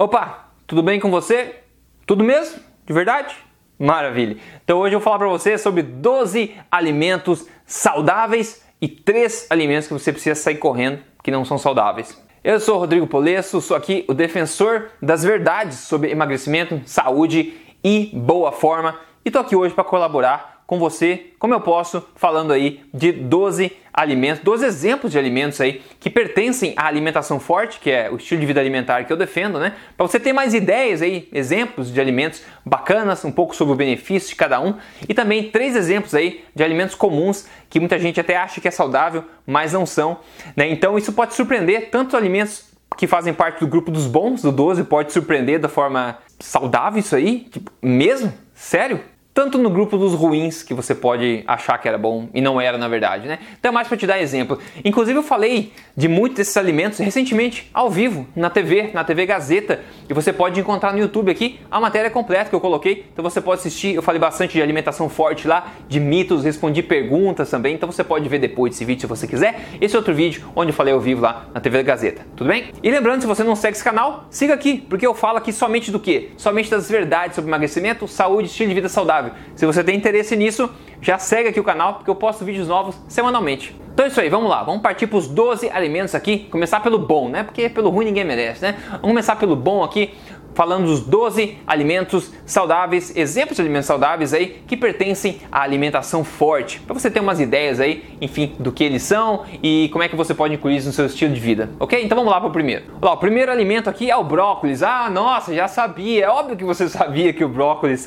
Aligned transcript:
Opa, 0.00 0.50
tudo 0.64 0.80
bem 0.80 1.00
com 1.00 1.10
você? 1.10 1.56
Tudo 2.06 2.22
mesmo? 2.22 2.60
De 2.86 2.92
verdade? 2.92 3.34
Maravilha! 3.76 4.36
Então 4.62 4.78
hoje 4.78 4.94
eu 4.94 5.00
vou 5.00 5.04
falar 5.04 5.18
para 5.18 5.26
você 5.26 5.58
sobre 5.58 5.82
12 5.82 6.54
alimentos 6.70 7.48
saudáveis 7.66 8.64
e 8.80 8.86
3 8.86 9.48
alimentos 9.50 9.88
que 9.88 9.92
você 9.92 10.12
precisa 10.12 10.36
sair 10.36 10.58
correndo 10.58 11.00
que 11.20 11.32
não 11.32 11.44
são 11.44 11.58
saudáveis. 11.58 12.16
Eu 12.44 12.60
sou 12.60 12.78
Rodrigo 12.78 13.08
Polesso, 13.08 13.60
sou 13.60 13.76
aqui 13.76 14.04
o 14.06 14.14
defensor 14.14 14.88
das 15.02 15.24
verdades 15.24 15.78
sobre 15.78 16.12
emagrecimento, 16.12 16.80
saúde 16.86 17.54
e 17.82 18.12
boa 18.14 18.52
forma 18.52 19.00
e 19.24 19.32
tô 19.32 19.40
aqui 19.40 19.56
hoje 19.56 19.74
para 19.74 19.82
colaborar 19.82 20.57
com 20.68 20.78
você, 20.78 21.28
como 21.38 21.54
eu 21.54 21.62
posso, 21.62 22.06
falando 22.14 22.52
aí 22.52 22.82
de 22.92 23.10
12 23.10 23.72
alimentos, 23.90 24.44
12 24.44 24.66
exemplos 24.66 25.10
de 25.10 25.18
alimentos 25.18 25.58
aí 25.62 25.80
que 25.98 26.10
pertencem 26.10 26.74
à 26.76 26.86
alimentação 26.86 27.40
forte, 27.40 27.80
que 27.80 27.90
é 27.90 28.10
o 28.10 28.16
estilo 28.16 28.42
de 28.42 28.46
vida 28.46 28.60
alimentar 28.60 29.02
que 29.04 29.10
eu 29.10 29.16
defendo, 29.16 29.58
né? 29.58 29.74
Para 29.96 30.06
você 30.06 30.20
ter 30.20 30.34
mais 30.34 30.52
ideias 30.52 31.00
aí, 31.00 31.26
exemplos 31.32 31.90
de 31.90 31.98
alimentos 31.98 32.42
bacanas, 32.66 33.24
um 33.24 33.32
pouco 33.32 33.56
sobre 33.56 33.72
o 33.72 33.76
benefício 33.78 34.28
de 34.28 34.36
cada 34.36 34.60
um 34.60 34.74
e 35.08 35.14
também 35.14 35.50
três 35.50 35.74
exemplos 35.74 36.14
aí 36.14 36.44
de 36.54 36.62
alimentos 36.62 36.94
comuns 36.94 37.46
que 37.70 37.80
muita 37.80 37.98
gente 37.98 38.20
até 38.20 38.36
acha 38.36 38.60
que 38.60 38.68
é 38.68 38.70
saudável, 38.70 39.24
mas 39.46 39.72
não 39.72 39.86
são, 39.86 40.18
né? 40.54 40.68
Então 40.68 40.98
isso 40.98 41.14
pode 41.14 41.32
surpreender 41.32 41.88
tanto 41.90 42.14
alimentos 42.14 42.68
que 42.94 43.06
fazem 43.06 43.32
parte 43.32 43.60
do 43.60 43.66
grupo 43.66 43.90
dos 43.90 44.06
bons, 44.06 44.42
do 44.42 44.52
12, 44.52 44.84
pode 44.84 45.14
surpreender 45.14 45.58
da 45.58 45.68
forma 45.70 46.18
saudável 46.38 47.00
isso 47.00 47.16
aí? 47.16 47.48
Tipo, 47.50 47.72
mesmo? 47.80 48.34
Sério? 48.54 49.00
Tanto 49.38 49.56
no 49.56 49.70
grupo 49.70 49.96
dos 49.96 50.14
ruins 50.14 50.64
que 50.64 50.74
você 50.74 50.96
pode 50.96 51.44
achar 51.46 51.78
que 51.78 51.86
era 51.86 51.96
bom 51.96 52.28
e 52.34 52.40
não 52.40 52.60
era 52.60 52.76
na 52.76 52.88
verdade, 52.88 53.28
né? 53.28 53.38
Então 53.56 53.68
é 53.68 53.72
mais 53.72 53.86
para 53.86 53.96
te 53.96 54.04
dar 54.04 54.20
exemplo. 54.20 54.58
Inclusive 54.84 55.16
eu 55.16 55.22
falei 55.22 55.72
de 55.96 56.08
muitos 56.08 56.38
desses 56.38 56.56
alimentos 56.56 56.98
recentemente 56.98 57.70
ao 57.72 57.88
vivo 57.88 58.26
na 58.34 58.50
TV, 58.50 58.90
na 58.92 59.04
TV 59.04 59.26
Gazeta, 59.26 59.78
e 60.08 60.12
você 60.12 60.32
pode 60.32 60.58
encontrar 60.58 60.92
no 60.92 60.98
YouTube 60.98 61.30
aqui 61.30 61.60
a 61.70 61.78
matéria 61.78 62.10
completa 62.10 62.50
que 62.50 62.56
eu 62.56 62.60
coloquei. 62.60 63.06
Então 63.12 63.22
você 63.22 63.40
pode 63.40 63.60
assistir. 63.60 63.94
Eu 63.94 64.02
falei 64.02 64.20
bastante 64.20 64.54
de 64.54 64.60
alimentação 64.60 65.08
forte 65.08 65.46
lá, 65.46 65.68
de 65.86 66.00
mitos, 66.00 66.42
respondi 66.42 66.82
perguntas 66.82 67.48
também. 67.48 67.76
Então 67.76 67.88
você 67.88 68.02
pode 68.02 68.28
ver 68.28 68.40
depois 68.40 68.72
desse 68.72 68.84
vídeo 68.84 69.02
se 69.02 69.06
você 69.06 69.28
quiser. 69.28 69.68
Esse 69.80 69.94
é 69.94 69.98
outro 69.98 70.12
vídeo 70.12 70.50
onde 70.56 70.72
eu 70.72 70.74
falei 70.74 70.92
ao 70.92 70.98
vivo 70.98 71.22
lá 71.22 71.46
na 71.54 71.60
TV 71.60 71.84
Gazeta. 71.84 72.26
Tudo 72.34 72.48
bem? 72.48 72.72
E 72.82 72.90
lembrando, 72.90 73.20
se 73.20 73.26
você 73.28 73.44
não 73.44 73.54
segue 73.54 73.76
esse 73.76 73.84
canal, 73.84 74.26
siga 74.30 74.52
aqui, 74.52 74.84
porque 74.88 75.06
eu 75.06 75.14
falo 75.14 75.38
aqui 75.38 75.52
somente 75.52 75.92
do 75.92 76.00
que? 76.00 76.32
Somente 76.36 76.68
das 76.68 76.90
verdades 76.90 77.36
sobre 77.36 77.48
emagrecimento, 77.48 78.08
saúde, 78.08 78.48
estilo 78.48 78.70
de 78.70 78.74
vida 78.74 78.88
saudável 78.88 79.27
saudável. 79.28 79.34
Se 79.54 79.66
você 79.66 79.84
tem 79.84 79.96
interesse 79.96 80.36
nisso, 80.36 80.70
já 81.00 81.18
segue 81.18 81.48
aqui 81.48 81.60
o 81.60 81.64
canal 81.64 81.94
porque 81.94 82.10
eu 82.10 82.14
posto 82.14 82.44
vídeos 82.44 82.68
novos 82.68 82.96
semanalmente. 83.08 83.74
Então 83.92 84.04
é 84.04 84.08
isso 84.08 84.20
aí, 84.20 84.28
vamos 84.28 84.48
lá, 84.48 84.62
vamos 84.62 84.80
partir 84.80 85.06
para 85.06 85.18
os 85.18 85.26
12 85.26 85.70
alimentos 85.70 86.14
aqui, 86.14 86.46
começar 86.50 86.80
pelo 86.80 86.98
bom, 86.98 87.28
né? 87.28 87.42
Porque 87.42 87.68
pelo 87.68 87.90
ruim 87.90 88.04
ninguém 88.04 88.24
merece, 88.24 88.62
né? 88.62 88.76
Vamos 88.90 89.08
começar 89.08 89.36
pelo 89.36 89.56
bom 89.56 89.82
aqui 89.82 90.14
falando 90.54 90.86
dos 90.86 91.00
12 91.00 91.58
alimentos 91.66 92.32
saudáveis, 92.44 93.16
exemplos 93.16 93.56
de 93.56 93.62
alimentos 93.62 93.86
saudáveis 93.86 94.34
aí 94.34 94.62
que 94.66 94.76
pertencem 94.76 95.40
à 95.52 95.62
alimentação 95.62 96.24
forte, 96.24 96.80
para 96.80 96.94
você 96.94 97.10
ter 97.10 97.20
umas 97.20 97.40
ideias 97.40 97.80
aí, 97.80 98.04
enfim, 98.20 98.54
do 98.58 98.72
que 98.72 98.82
eles 98.82 99.02
são 99.02 99.44
e 99.62 99.88
como 99.92 100.02
é 100.02 100.08
que 100.08 100.16
você 100.16 100.34
pode 100.34 100.54
incluir 100.54 100.76
isso 100.76 100.88
no 100.88 100.92
seu 100.92 101.06
estilo 101.06 101.32
de 101.32 101.40
vida, 101.40 101.70
ok? 101.78 102.02
Então 102.04 102.16
vamos 102.16 102.32
lá 102.32 102.40
para 102.40 102.48
o 102.48 102.52
primeiro. 102.52 102.84
Lá, 103.00 103.12
o 103.12 103.16
primeiro 103.16 103.52
alimento 103.52 103.88
aqui 103.88 104.10
é 104.10 104.16
o 104.16 104.24
brócolis. 104.24 104.82
Ah, 104.82 105.08
nossa, 105.08 105.54
já 105.54 105.68
sabia, 105.68 106.24
é 106.24 106.28
óbvio 106.28 106.56
que 106.56 106.64
você 106.64 106.88
sabia 106.90 107.32
que 107.32 107.44
o 107.44 107.48
brócolis 107.48 108.04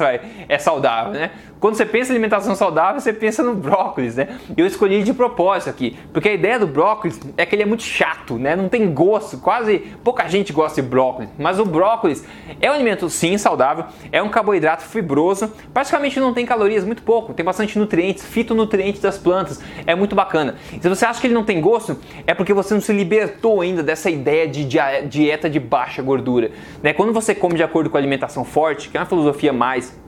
é 0.47 0.57
saudável, 0.57 1.13
né? 1.13 1.31
Quando 1.61 1.75
você 1.75 1.85
pensa 1.85 2.11
em 2.11 2.15
alimentação 2.15 2.55
saudável, 2.55 2.99
você 2.99 3.13
pensa 3.13 3.43
no 3.43 3.53
brócolis, 3.53 4.15
né? 4.15 4.39
Eu 4.57 4.65
escolhi 4.65 5.03
de 5.03 5.13
propósito 5.13 5.69
aqui, 5.69 5.95
porque 6.11 6.29
a 6.29 6.33
ideia 6.33 6.57
do 6.57 6.65
brócolis 6.65 7.19
é 7.37 7.45
que 7.45 7.53
ele 7.53 7.61
é 7.61 7.67
muito 7.67 7.83
chato, 7.83 8.39
né? 8.39 8.55
Não 8.55 8.67
tem 8.67 8.91
gosto, 8.91 9.37
quase 9.37 9.77
pouca 10.03 10.27
gente 10.27 10.51
gosta 10.51 10.81
de 10.81 10.87
brócolis, 10.87 11.29
mas 11.37 11.59
o 11.59 11.65
brócolis 11.65 12.25
é 12.59 12.69
um 12.69 12.73
alimento 12.73 13.09
sim 13.09 13.37
saudável, 13.37 13.85
é 14.11 14.21
um 14.21 14.29
carboidrato 14.29 14.83
fibroso, 14.83 15.51
praticamente 15.73 16.19
não 16.19 16.33
tem 16.33 16.45
calorias, 16.45 16.83
muito 16.83 17.03
pouco, 17.03 17.33
tem 17.33 17.45
bastante 17.45 17.77
nutrientes, 17.77 18.25
fitonutrientes 18.25 19.01
das 19.01 19.17
plantas, 19.17 19.61
é 19.85 19.95
muito 19.95 20.15
bacana. 20.15 20.55
Se 20.81 20.87
você 20.87 21.05
acha 21.05 21.19
que 21.19 21.27
ele 21.27 21.33
não 21.33 21.43
tem 21.43 21.61
gosto, 21.61 21.97
é 22.25 22.33
porque 22.33 22.53
você 22.53 22.73
não 22.73 22.81
se 22.81 22.93
libertou 22.93 23.61
ainda 23.61 23.81
dessa 23.83 24.09
ideia 24.09 24.47
de 24.47 24.65
dieta 25.07 25.49
de 25.49 25.59
baixa 25.59 26.01
gordura, 26.01 26.51
né? 26.81 26.93
Quando 26.93 27.13
você 27.13 27.33
come 27.33 27.55
de 27.55 27.63
acordo 27.63 27.89
com 27.89 27.97
a 27.97 27.99
alimentação 27.99 28.43
forte, 28.43 28.89
que 28.89 28.97
é 28.97 28.99
uma 28.99 29.05
filosofia 29.05 29.53
mais 29.53 29.99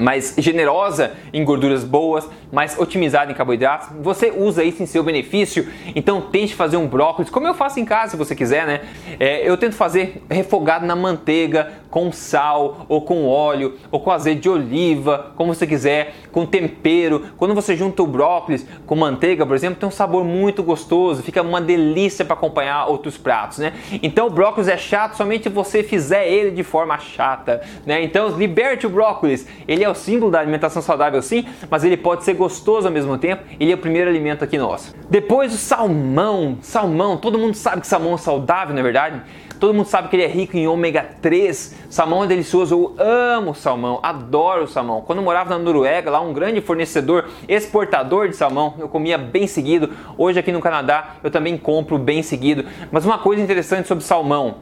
mais 0.00 0.34
generosa 0.38 1.12
em 1.32 1.44
gorduras 1.44 1.84
boas, 1.84 2.28
mais 2.52 2.78
otimizada 2.78 3.30
em 3.30 3.34
carboidratos, 3.34 3.88
você 4.00 4.32
usa 4.36 4.62
isso 4.62 4.82
em 4.82 4.86
seu 4.86 5.02
benefício. 5.02 5.68
Então 5.94 6.20
tente 6.20 6.54
fazer 6.54 6.76
um 6.76 6.86
brócolis, 6.86 7.30
como 7.30 7.46
eu 7.46 7.54
faço 7.54 7.80
em 7.80 7.84
casa 7.84 8.12
se 8.12 8.16
você 8.16 8.34
quiser, 8.34 8.66
né? 8.66 8.80
É, 9.18 9.48
eu 9.48 9.56
tento 9.56 9.74
fazer 9.74 10.22
refogado 10.30 10.86
na 10.86 10.96
manteiga, 10.96 11.72
com 11.90 12.12
sal, 12.12 12.84
ou 12.88 13.00
com 13.00 13.26
óleo, 13.26 13.76
ou 13.90 14.00
com 14.00 14.10
azeite 14.10 14.42
de 14.42 14.48
oliva, 14.48 15.32
como 15.36 15.54
você 15.54 15.66
quiser, 15.66 16.14
com 16.30 16.44
tempero. 16.44 17.28
Quando 17.36 17.54
você 17.54 17.74
junta 17.74 18.02
o 18.02 18.06
brócolis 18.06 18.66
com 18.86 18.94
manteiga, 18.94 19.46
por 19.46 19.56
exemplo, 19.56 19.80
tem 19.80 19.88
um 19.88 19.92
sabor 19.92 20.24
muito 20.24 20.62
gostoso, 20.62 21.22
fica 21.22 21.40
uma 21.42 21.60
delícia 21.60 22.24
para 22.24 22.34
acompanhar 22.34 22.86
outros 22.86 23.16
pratos, 23.16 23.58
né? 23.58 23.72
Então 24.02 24.26
o 24.26 24.30
brócolis 24.30 24.68
é 24.68 24.76
chato 24.76 25.16
somente 25.16 25.48
você 25.48 25.82
fizer 25.82 26.28
ele 26.28 26.50
de 26.50 26.62
forma 26.62 26.98
chata, 26.98 27.62
né? 27.84 28.02
Então 28.02 28.28
liberte 28.28 28.86
o 28.86 28.90
brócolis. 28.90 29.46
Ele 29.66 29.82
é 29.82 29.85
o 29.88 29.94
símbolo 29.94 30.30
da 30.30 30.40
alimentação 30.40 30.82
saudável 30.82 31.20
sim, 31.22 31.46
mas 31.70 31.84
ele 31.84 31.96
pode 31.96 32.24
ser 32.24 32.34
gostoso 32.34 32.86
ao 32.86 32.92
mesmo 32.92 33.16
tempo. 33.18 33.42
Ele 33.58 33.72
é 33.72 33.74
o 33.74 33.78
primeiro 33.78 34.08
alimento 34.08 34.44
aqui 34.44 34.58
nosso. 34.58 34.94
Depois 35.08 35.54
o 35.54 35.56
salmão, 35.56 36.58
salmão, 36.60 37.16
todo 37.16 37.38
mundo 37.38 37.54
sabe 37.54 37.80
que 37.80 37.86
salmão 37.86 38.14
é 38.14 38.18
saudável, 38.18 38.74
não 38.74 38.80
é 38.80 38.82
verdade? 38.82 39.22
Todo 39.58 39.72
mundo 39.72 39.86
sabe 39.86 40.08
que 40.08 40.16
ele 40.16 40.22
é 40.22 40.28
rico 40.28 40.56
em 40.56 40.68
ômega 40.68 41.04
3. 41.22 41.74
Salmão 41.88 42.24
é 42.24 42.26
delicioso, 42.26 42.74
eu 42.74 42.94
amo 43.02 43.54
salmão, 43.54 43.98
adoro 44.02 44.68
salmão. 44.68 45.00
Quando 45.00 45.18
eu 45.18 45.24
morava 45.24 45.50
na 45.50 45.58
Noruega, 45.58 46.10
lá 46.10 46.20
um 46.20 46.32
grande 46.32 46.60
fornecedor, 46.60 47.24
exportador 47.48 48.28
de 48.28 48.36
salmão, 48.36 48.74
eu 48.78 48.88
comia 48.88 49.16
bem 49.16 49.46
seguido. 49.46 49.90
Hoje 50.18 50.38
aqui 50.38 50.52
no 50.52 50.60
Canadá 50.60 51.16
eu 51.24 51.30
também 51.30 51.56
compro 51.56 51.98
bem 51.98 52.22
seguido. 52.22 52.66
Mas 52.90 53.06
uma 53.06 53.18
coisa 53.18 53.42
interessante 53.42 53.88
sobre 53.88 54.04
salmão, 54.04 54.56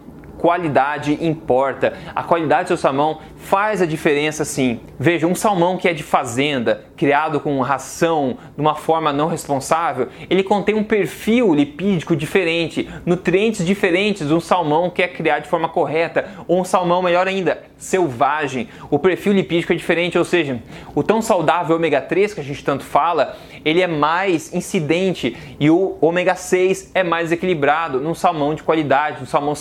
qualidade 0.44 1.16
importa. 1.24 1.94
A 2.14 2.22
qualidade 2.22 2.64
do 2.64 2.68
seu 2.68 2.76
salmão 2.76 3.18
faz 3.34 3.80
a 3.80 3.86
diferença 3.86 4.44
sim. 4.44 4.78
Veja, 5.00 5.26
um 5.26 5.34
salmão 5.34 5.78
que 5.78 5.88
é 5.88 5.94
de 5.94 6.02
fazenda, 6.02 6.84
criado 6.98 7.40
com 7.40 7.58
ração 7.62 8.36
de 8.54 8.60
uma 8.60 8.74
forma 8.74 9.10
não 9.10 9.26
responsável, 9.26 10.08
ele 10.28 10.42
contém 10.42 10.74
um 10.74 10.84
perfil 10.84 11.54
lipídico 11.54 12.14
diferente, 12.14 12.86
nutrientes 13.06 13.64
diferentes 13.64 14.28
de 14.28 14.34
um 14.34 14.40
salmão 14.40 14.90
que 14.90 15.02
é 15.02 15.08
criado 15.08 15.44
de 15.44 15.48
forma 15.48 15.66
correta, 15.66 16.26
ou 16.46 16.60
um 16.60 16.64
salmão 16.64 17.00
melhor 17.00 17.26
ainda, 17.26 17.62
selvagem. 17.78 18.68
O 18.90 18.98
perfil 18.98 19.32
lipídico 19.32 19.72
é 19.72 19.76
diferente, 19.76 20.18
ou 20.18 20.26
seja, 20.26 20.60
o 20.94 21.02
tão 21.02 21.22
saudável 21.22 21.76
ômega 21.76 22.02
3 22.02 22.34
que 22.34 22.40
a 22.40 22.44
gente 22.44 22.62
tanto 22.62 22.84
fala, 22.84 23.34
ele 23.64 23.80
é 23.80 23.86
mais 23.86 24.52
incidente 24.52 25.36
e 25.58 25.70
o 25.70 25.96
ômega 26.00 26.34
6 26.34 26.90
é 26.94 27.02
mais 27.02 27.32
equilibrado 27.32 28.00
num 28.00 28.14
salmão 28.14 28.54
de 28.54 28.62
qualidade, 28.62 29.22
um 29.22 29.26
salmão 29.26 29.54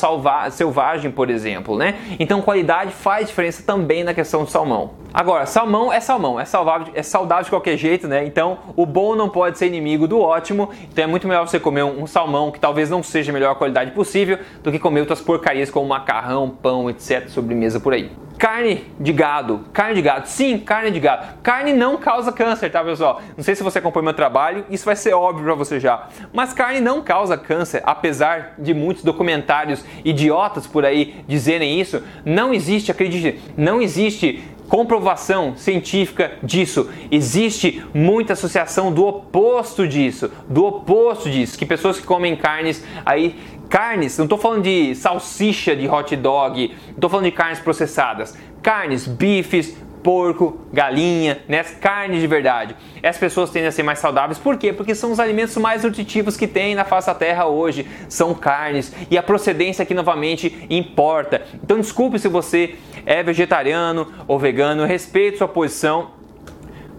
selvagem, 0.52 1.12
por 1.12 1.30
exemplo, 1.30 1.78
né? 1.78 1.96
Então 2.20 2.42
qualidade 2.42 2.92
faz 2.92 3.28
diferença 3.28 3.64
também 3.64 4.04
na 4.04 4.14
questão 4.14 4.44
do 4.44 4.50
salmão. 4.50 4.92
Agora, 5.14 5.46
salmão 5.46 5.94
é 5.94 6.00
salmão, 6.00 6.40
é 6.40 6.46
saudável, 6.46 6.88
é 6.96 7.04
saudável 7.04 7.44
de 7.44 7.50
qualquer 7.52 7.78
jeito, 7.78 8.08
né? 8.08 8.26
Então 8.26 8.58
o 8.76 8.86
bom 8.86 9.16
não 9.16 9.30
pode 9.30 9.58
ser 9.58 9.68
inimigo 9.68 10.08
do 10.08 10.20
ótimo, 10.20 10.70
então 10.92 11.04
é 11.04 11.08
muito 11.08 11.28
melhor 11.28 11.48
você 11.48 11.60
comer 11.60 11.84
um, 11.84 12.02
um 12.02 12.08
salmão 12.08 12.52
que 12.52 12.60
talvez 12.60 12.90
não 12.90 13.04
seja 13.04 13.32
a 13.32 13.34
melhor 13.34 13.56
qualidade 13.56 13.92
possível 13.92 14.40
do 14.64 14.72
que 14.72 14.80
comer 14.80 15.02
outras 15.02 15.22
porcarias 15.22 15.70
como 15.70 15.88
macarrão, 15.88 16.50
pão, 16.50 16.90
etc, 16.90 17.30
sobremesa 17.30 17.80
por 17.80 17.94
aí. 17.94 18.12
Carne 18.38 18.84
de 19.00 19.14
gado, 19.14 19.66
carne 19.72 19.94
de 19.94 20.02
gado, 20.02 20.28
sim, 20.28 20.58
carne 20.58 20.92
de 20.92 21.00
gado. 21.00 21.38
Carne 21.42 21.72
não 21.72 21.98
causa 21.98 22.32
câncer, 22.32 22.70
tá 22.70 22.84
pessoal? 22.84 23.22
Não 23.38 23.44
sei 23.44 23.56
se 23.56 23.64
você 23.64 23.80
acompanha 23.80 23.93
meu 24.02 24.14
trabalho, 24.14 24.66
isso 24.70 24.86
vai 24.86 24.96
ser 24.96 25.14
óbvio 25.14 25.46
para 25.46 25.56
você 25.56 25.80
já. 25.80 26.08
Mas 26.32 26.54
carne 26.54 26.80
não 26.80 27.02
causa 27.02 27.38
câncer, 27.38 27.82
apesar 27.86 28.56
de 28.58 28.74
muitos 28.74 29.04
documentários 29.04 29.84
idiotas 30.04 30.66
por 30.66 30.86
aí 30.86 31.24
dizerem 31.28 31.80
isso. 31.80 32.02
Não 32.26 32.54
existe, 32.54 32.92
acredite, 32.92 33.40
não 33.58 33.82
existe 33.82 34.42
comprovação 34.70 35.56
científica 35.56 36.32
disso. 36.42 36.90
Existe 37.12 37.86
muita 37.94 38.34
associação 38.34 38.92
do 38.92 39.06
oposto 39.06 39.88
disso, 39.88 40.32
do 40.48 40.66
oposto 40.66 41.30
disso, 41.30 41.58
que 41.58 41.66
pessoas 41.66 42.00
que 42.00 42.06
comem 42.08 42.36
carnes 42.36 42.84
aí 43.06 43.36
carnes, 43.70 44.18
não 44.20 44.26
estou 44.26 44.38
falando 44.38 44.62
de 44.62 44.94
salsicha 44.94 45.76
de 45.76 45.88
hot 45.88 46.16
dog, 46.16 46.68
não 46.68 46.96
estou 46.96 47.10
falando 47.10 47.26
de 47.26 47.32
carnes 47.32 47.60
processadas, 47.60 48.38
carnes, 48.62 49.08
bifes, 49.08 49.76
porco, 50.04 50.60
galinha, 50.72 51.40
né? 51.48 51.64
carne 51.64 52.20
de 52.20 52.28
verdade. 52.28 52.76
As 53.02 53.18
pessoas 53.18 53.50
tendem 53.50 53.70
a 53.70 53.72
ser 53.72 53.84
mais 53.84 54.00
saudáveis, 54.00 54.38
por 54.38 54.58
quê? 54.58 54.74
Porque 54.74 54.94
são 54.94 55.12
os 55.12 55.20
alimentos 55.20 55.56
mais 55.58 55.84
nutritivos 55.84 56.36
que 56.36 56.48
tem 56.48 56.76
na 56.76 56.84
face 56.84 57.08
da 57.08 57.16
terra 57.16 57.48
hoje, 57.48 57.88
são 58.10 58.34
carnes, 58.34 58.94
e 59.10 59.18
a 59.18 59.24
procedência 59.24 59.84
aqui 59.84 59.94
novamente 59.94 60.66
importa. 60.70 61.42
Então 61.64 61.80
desculpe 61.80 62.20
se 62.20 62.28
você 62.28 62.76
é 63.06 63.24
vegetariano 63.24 64.08
ou 64.28 64.38
vegano, 64.38 64.86
respeito 64.86 65.38
sua 65.40 65.48
posição, 65.48 66.12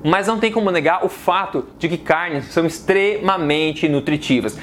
mas 0.02 0.26
não 0.26 0.38
tem 0.38 0.52
como 0.52 0.70
negar 0.70 1.04
o 1.04 1.08
fato 1.08 1.66
de 1.78 1.88
que 1.88 1.96
carnes 1.96 2.46
são 2.46 2.66
extremamente 2.66 3.88
nutritivas. 3.88 4.58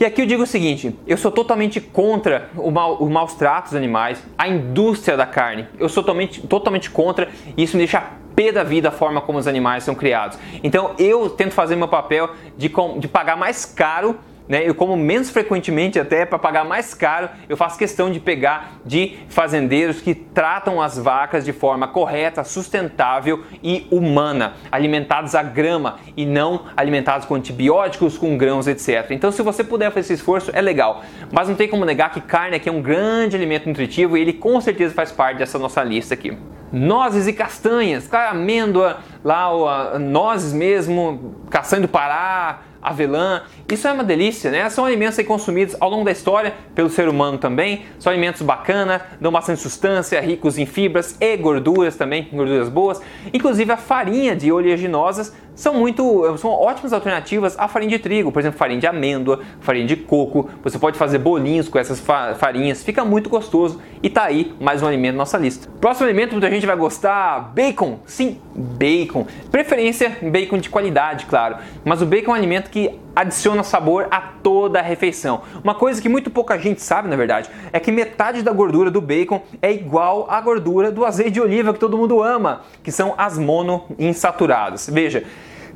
E 0.00 0.04
aqui 0.06 0.22
eu 0.22 0.26
digo 0.26 0.44
o 0.44 0.46
seguinte: 0.46 0.96
eu 1.06 1.18
sou 1.18 1.30
totalmente 1.30 1.78
contra 1.78 2.48
o 2.56 2.70
mal, 2.70 3.02
os 3.02 3.10
maus 3.10 3.34
tratos 3.34 3.72
dos 3.72 3.76
animais, 3.76 4.24
a 4.38 4.48
indústria 4.48 5.14
da 5.14 5.26
carne. 5.26 5.66
Eu 5.78 5.90
sou 5.90 6.02
totalmente, 6.02 6.40
totalmente 6.46 6.90
contra 6.90 7.28
e 7.54 7.62
isso 7.62 7.76
me 7.76 7.82
deixa 7.82 8.02
pé 8.34 8.50
da 8.50 8.64
vida 8.64 8.88
a 8.88 8.90
forma 8.90 9.20
como 9.20 9.38
os 9.38 9.46
animais 9.46 9.84
são 9.84 9.94
criados. 9.94 10.38
Então 10.64 10.94
eu 10.98 11.28
tento 11.28 11.52
fazer 11.52 11.76
meu 11.76 11.86
papel 11.86 12.30
de, 12.56 12.72
de 12.98 13.08
pagar 13.08 13.36
mais 13.36 13.66
caro 13.66 14.18
né? 14.50 14.68
Eu 14.68 14.74
como 14.74 14.96
menos 14.96 15.30
frequentemente 15.30 15.96
até 15.96 16.26
para 16.26 16.36
pagar 16.36 16.64
mais 16.64 16.92
caro, 16.92 17.28
eu 17.48 17.56
faço 17.56 17.78
questão 17.78 18.10
de 18.10 18.18
pegar 18.18 18.80
de 18.84 19.16
fazendeiros 19.28 20.00
que 20.00 20.12
tratam 20.12 20.82
as 20.82 20.98
vacas 20.98 21.44
de 21.44 21.52
forma 21.52 21.86
correta, 21.86 22.42
sustentável 22.42 23.44
e 23.62 23.86
humana, 23.92 24.54
alimentados 24.72 25.36
a 25.36 25.42
grama 25.44 26.00
e 26.16 26.26
não 26.26 26.64
alimentados 26.76 27.28
com 27.28 27.36
antibióticos, 27.36 28.18
com 28.18 28.36
grãos, 28.36 28.66
etc. 28.66 29.12
Então, 29.12 29.30
se 29.30 29.40
você 29.40 29.62
puder 29.62 29.90
fazer 29.90 30.00
esse 30.00 30.14
esforço, 30.14 30.50
é 30.52 30.60
legal. 30.60 31.04
Mas 31.30 31.48
não 31.48 31.54
tem 31.54 31.68
como 31.68 31.84
negar 31.84 32.10
que 32.10 32.20
carne 32.20 32.56
aqui 32.56 32.68
é 32.68 32.72
um 32.72 32.82
grande 32.82 33.36
alimento 33.36 33.68
nutritivo 33.68 34.16
e 34.16 34.20
ele 34.20 34.32
com 34.32 34.60
certeza 34.60 34.92
faz 34.92 35.12
parte 35.12 35.38
dessa 35.38 35.60
nossa 35.60 35.84
lista 35.84 36.14
aqui 36.14 36.36
nozes 36.72 37.26
e 37.26 37.32
castanhas, 37.32 38.06
claro, 38.06 38.36
amêndoa, 38.36 38.98
lá, 39.24 39.98
nozes 39.98 40.52
mesmo, 40.52 41.34
castanha 41.50 41.82
do 41.82 41.88
Pará, 41.88 42.60
avelã. 42.82 43.42
Isso 43.70 43.86
é 43.86 43.92
uma 43.92 44.04
delícia, 44.04 44.50
né? 44.50 44.68
São 44.70 44.84
alimentos 44.84 45.24
consumidos 45.26 45.76
ao 45.80 45.90
longo 45.90 46.04
da 46.04 46.12
história 46.12 46.54
pelo 46.74 46.88
ser 46.88 47.08
humano 47.08 47.38
também. 47.38 47.84
São 47.98 48.12
alimentos 48.12 48.42
bacanas, 48.42 49.02
dão 49.20 49.30
bastante 49.30 49.60
substância, 49.60 50.20
ricos 50.20 50.58
em 50.58 50.66
fibras 50.66 51.16
e 51.20 51.36
gorduras 51.36 51.96
também, 51.96 52.28
gorduras 52.32 52.68
boas. 52.68 53.00
Inclusive 53.32 53.72
a 53.72 53.76
farinha 53.76 54.34
de 54.34 54.50
oleaginosas 54.50 55.34
são 55.60 55.74
muito 55.74 56.38
são 56.38 56.50
ótimas 56.50 56.90
alternativas 56.90 57.54
à 57.58 57.68
farinha 57.68 57.90
de 57.90 57.98
trigo, 57.98 58.32
por 58.32 58.40
exemplo, 58.40 58.58
farinha 58.58 58.80
de 58.80 58.86
amêndoa, 58.86 59.40
farinha 59.60 59.86
de 59.86 59.94
coco. 59.94 60.48
Você 60.62 60.78
pode 60.78 60.96
fazer 60.96 61.18
bolinhos 61.18 61.68
com 61.68 61.78
essas 61.78 62.02
farinhas, 62.38 62.82
fica 62.82 63.04
muito 63.04 63.28
gostoso 63.28 63.78
e 64.02 64.08
tá 64.08 64.24
aí 64.24 64.54
mais 64.58 64.82
um 64.82 64.86
alimento 64.86 65.16
na 65.16 65.18
nossa 65.18 65.36
lista. 65.36 65.68
Próximo 65.78 66.06
alimento 66.06 66.32
muita 66.32 66.50
gente 66.50 66.64
vai 66.64 66.76
gostar, 66.76 67.52
bacon. 67.54 67.98
Sim, 68.06 68.40
bacon. 68.54 69.26
Preferência 69.50 70.16
bacon 70.22 70.56
de 70.56 70.70
qualidade, 70.70 71.26
claro, 71.26 71.58
mas 71.84 72.00
o 72.00 72.06
bacon 72.06 72.30
é 72.30 72.34
um 72.34 72.38
alimento 72.38 72.70
que 72.70 72.98
adiciona 73.14 73.62
sabor 73.62 74.08
a 74.10 74.18
toda 74.18 74.78
a 74.78 74.82
refeição. 74.82 75.42
Uma 75.62 75.74
coisa 75.74 76.00
que 76.00 76.08
muito 76.08 76.30
pouca 76.30 76.58
gente 76.58 76.80
sabe, 76.80 77.06
na 77.08 77.16
verdade, 77.16 77.50
é 77.70 77.78
que 77.78 77.92
metade 77.92 78.42
da 78.42 78.52
gordura 78.52 78.90
do 78.90 79.00
bacon 79.00 79.42
é 79.60 79.70
igual 79.70 80.26
à 80.30 80.40
gordura 80.40 80.90
do 80.90 81.04
azeite 81.04 81.32
de 81.32 81.40
oliva 81.40 81.74
que 81.74 81.78
todo 81.78 81.98
mundo 81.98 82.22
ama, 82.22 82.62
que 82.82 82.90
são 82.90 83.14
as 83.18 83.36
monoinsaturadas. 83.36 84.88
Veja, 84.90 85.24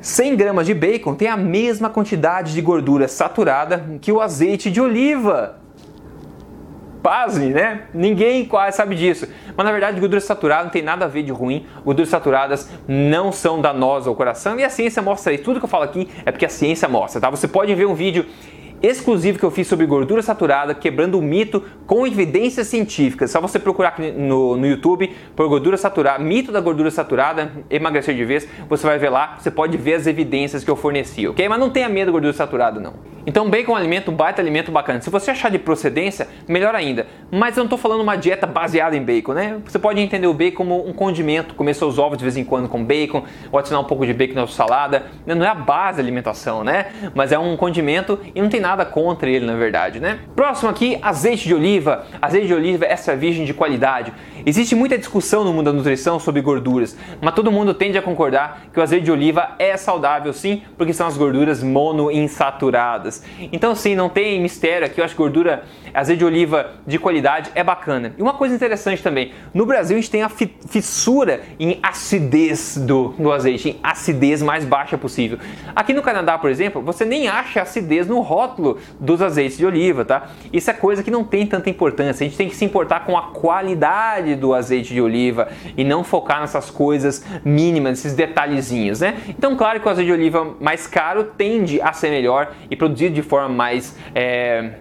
100 0.05 0.37
gramas 0.37 0.67
de 0.67 0.75
bacon 0.75 1.15
tem 1.15 1.29
a 1.29 1.37
mesma 1.37 1.89
quantidade 1.89 2.53
de 2.53 2.61
gordura 2.61 3.09
saturada 3.09 3.99
que 4.03 4.13
o 4.13 4.21
azeite 4.21 4.71
de 4.71 4.79
oliva. 4.79 5.59
Pasme, 7.03 7.49
né? 7.49 7.85
Ninguém 7.95 8.45
quase 8.45 8.77
sabe 8.77 8.97
disso. 8.97 9.27
Mas 9.57 9.65
na 9.65 9.73
verdade, 9.73 9.99
gordura 9.99 10.21
saturada 10.21 10.65
não 10.65 10.71
tem 10.71 10.83
nada 10.83 11.07
a 11.07 11.09
ver 11.09 11.23
de 11.23 11.33
ruim. 11.33 11.65
Gorduras 11.83 12.11
saturadas 12.11 12.69
não 12.87 13.33
são 13.33 13.63
danosas 13.63 14.07
ao 14.07 14.15
coração 14.15 14.61
e 14.61 14.65
a 14.65 14.69
ciência 14.69 15.01
mostra 15.01 15.33
isso. 15.33 15.43
Tudo 15.43 15.59
que 15.59 15.65
eu 15.65 15.71
falo 15.71 15.85
aqui 15.85 16.07
é 16.27 16.31
porque 16.31 16.45
a 16.45 16.51
ciência 16.51 16.87
mostra, 16.87 17.19
tá? 17.19 17.31
Você 17.31 17.49
pode 17.49 17.75
ver 17.75 17.87
um 17.87 17.95
vídeo 17.95 18.27
exclusivo 18.87 19.39
que 19.39 19.45
eu 19.45 19.51
fiz 19.51 19.67
sobre 19.67 19.87
gordura 19.87 20.23
saturada, 20.23 20.75
quebrando 20.75 21.19
o 21.19 21.23
mito 21.23 21.63
com 21.87 22.07
evidências 22.07 22.67
científicas. 22.67 23.31
Só 23.31 23.41
você 23.41 23.59
procurar 23.59 23.91
aqui 23.91 24.11
no, 24.13 24.57
no 24.57 24.67
YouTube 24.67 25.11
por 25.35 25.49
gordura 25.49 25.77
saturada, 25.77 26.23
mito 26.23 26.53
da 26.53 26.61
gordura 26.61 26.91
saturada, 26.91 27.53
emagrecer 27.71 28.15
de 28.15 28.25
vez, 28.25 28.49
você 28.69 28.87
vai 28.87 28.99
ver 28.99 29.11
lá, 29.11 29.37
você 29.39 29.51
pode 29.51 29.77
ver 29.77 29.95
as 29.95 30.07
evidências 30.07 30.65
que 30.65 30.71
eu 30.71 30.77
forneci, 30.77 31.27
ok? 31.27 31.49
Mas 31.49 31.59
não 31.59 31.71
tenha 31.71 31.89
medo 31.89 32.07
da 32.07 32.13
gordura 32.13 32.33
saturada, 32.33 32.81
não. 32.81 33.15
Então, 33.27 33.49
bacon 33.49 33.73
é 33.73 33.75
um 33.75 33.79
alimento, 33.79 34.11
um 34.11 34.15
baita 34.15 34.43
alimento 34.43 34.71
bacana. 34.71 35.01
Se 35.01 35.09
você 35.09 35.31
achar 35.31 35.51
de 35.51 35.59
procedência, 35.59 36.29
melhor 36.47 36.75
ainda. 36.75 37.07
Mas 37.31 37.57
eu 37.57 37.63
não 37.63 37.67
estou 37.67 37.79
falando 37.79 38.03
uma 38.03 38.17
dieta 38.17 38.47
baseada 38.47 38.95
em 38.97 39.03
bacon, 39.03 39.33
né? 39.33 39.61
Você 39.65 39.79
pode 39.79 39.99
entender 39.99 40.27
o 40.27 40.35
bacon 40.35 40.57
como 40.57 40.87
um 40.87 40.93
condimento, 40.93 41.55
comer 41.55 41.75
seus 41.75 41.99
ovos 41.99 42.19
de 42.19 42.25
vez 42.25 42.37
em 42.37 42.45
quando 42.45 42.69
com 42.69 42.85
bacon, 42.85 43.25
ou 43.51 43.59
adicionar 43.59 43.81
um 43.81 43.87
pouco 43.87 44.05
de 44.07 44.13
bacon 44.13 44.35
na 44.35 44.47
sua 44.47 44.67
salada. 44.67 45.07
Não 45.27 45.45
é 45.45 45.49
a 45.49 45.55
base 45.55 45.97
da 45.97 46.03
alimentação, 46.03 46.63
né? 46.63 46.87
Mas 47.15 47.33
é 47.33 47.39
um 47.39 47.57
condimento 47.57 48.19
e 48.35 48.43
não 48.43 48.49
tem 48.49 48.61
nada 48.61 48.74
nada 48.75 48.85
contra 48.85 49.31
ele, 49.31 49.47
na 49.47 49.55
verdade, 49.55 50.01
né? 50.01 50.19
Próximo 50.35 50.69
aqui, 50.69 50.99
azeite 51.01 51.47
de 51.47 51.55
oliva. 51.55 52.07
Azeite 52.21 52.49
de 52.49 52.55
oliva 52.55 52.85
extra 52.85 53.15
virgem 53.15 53.45
de 53.45 53.55
qualidade. 53.55 54.13
Existe 54.47 54.75
muita 54.75 54.99
discussão 54.99 55.43
no 55.43 55.55
mundo 55.55 55.65
da 55.65 55.73
nutrição 55.73 56.21
sobre 56.21 56.43
gorduras, 56.43 56.95
mas 57.19 57.35
todo 57.35 57.51
mundo 57.51 57.73
tende 57.73 57.97
a 57.97 58.03
concordar 58.03 58.67
que 58.73 58.79
o 58.79 58.83
azeite 58.83 59.07
de 59.07 59.11
oliva 59.11 59.53
é 59.59 59.75
saudável 59.75 60.35
sim, 60.35 60.63
porque 60.77 60.93
são 60.93 61.07
as 61.07 61.17
gorduras 61.17 61.63
monoinsaturadas. 61.63 63.25
Então 63.51 63.75
sim, 63.75 63.95
não 63.95 64.11
tem 64.11 64.39
mistério 64.43 64.87
aqui, 64.87 65.01
eu 65.01 65.05
acho 65.05 65.15
que 65.15 65.23
gordura, 65.23 65.65
azeite 65.95 66.19
de 66.19 66.25
oliva 66.27 66.73
de 66.87 66.99
qualidade 66.99 67.51
é 67.55 67.65
bacana. 67.65 68.13
E 68.19 68.23
uma 68.23 68.35
coisa 68.35 68.55
interessante 68.55 69.03
também, 69.03 69.33
no 69.55 69.65
Brasil 69.65 69.97
a 69.97 70.01
gente 70.01 70.11
tem 70.11 70.23
a 70.23 70.29
fissura 70.29 71.41
em 71.59 71.79
acidez 71.83 72.77
do, 72.77 73.15
do 73.19 73.33
azeite, 73.33 73.71
em 73.71 73.77
acidez 73.83 74.43
mais 74.43 74.67
baixa 74.67 74.99
possível. 74.99 75.39
Aqui 75.75 75.95
no 75.95 76.03
Canadá, 76.03 76.37
por 76.37 76.51
exemplo, 76.51 76.83
você 76.83 77.07
nem 77.07 77.29
acha 77.29 77.63
acidez 77.63 78.07
no 78.07 78.21
rótulo 78.21 78.79
dos 79.01 79.23
azeites 79.23 79.57
de 79.57 79.65
oliva, 79.65 80.05
tá? 80.05 80.29
Isso 80.53 80.71
é 80.71 80.75
coisa 80.75 81.03
que 81.03 81.11
não 81.11 81.25
tem 81.25 81.47
tanta 81.47 81.71
importância. 81.71 82.27
A 82.27 82.29
gente 82.29 82.37
tem 82.37 82.49
que 82.51 82.57
se 82.57 82.65
importar 82.65 83.07
com 83.07 83.17
a 83.17 83.31
qualidade 83.31 84.34
do 84.37 84.55
azeite 84.55 84.93
de 84.93 85.01
oliva 85.01 85.49
e 85.77 85.85
não 85.85 86.05
focar 86.05 86.41
nessas 86.41 86.71
coisas 86.71 87.25
mínimas, 87.45 87.99
esses 87.99 88.15
detalhezinhos, 88.15 89.01
né? 89.01 89.17
Então, 89.29 89.57
claro 89.57 89.81
que 89.81 89.87
o 89.87 89.91
azeite 89.91 90.07
de 90.07 90.13
oliva 90.13 90.57
mais 90.61 90.87
caro 90.87 91.25
tende 91.37 91.81
a 91.81 91.93
ser 91.93 92.11
melhor 92.11 92.53
e 92.71 92.77
produzido 92.77 93.15
de 93.15 93.23
forma 93.23 93.49
mais 93.49 93.97
é, 94.15 94.73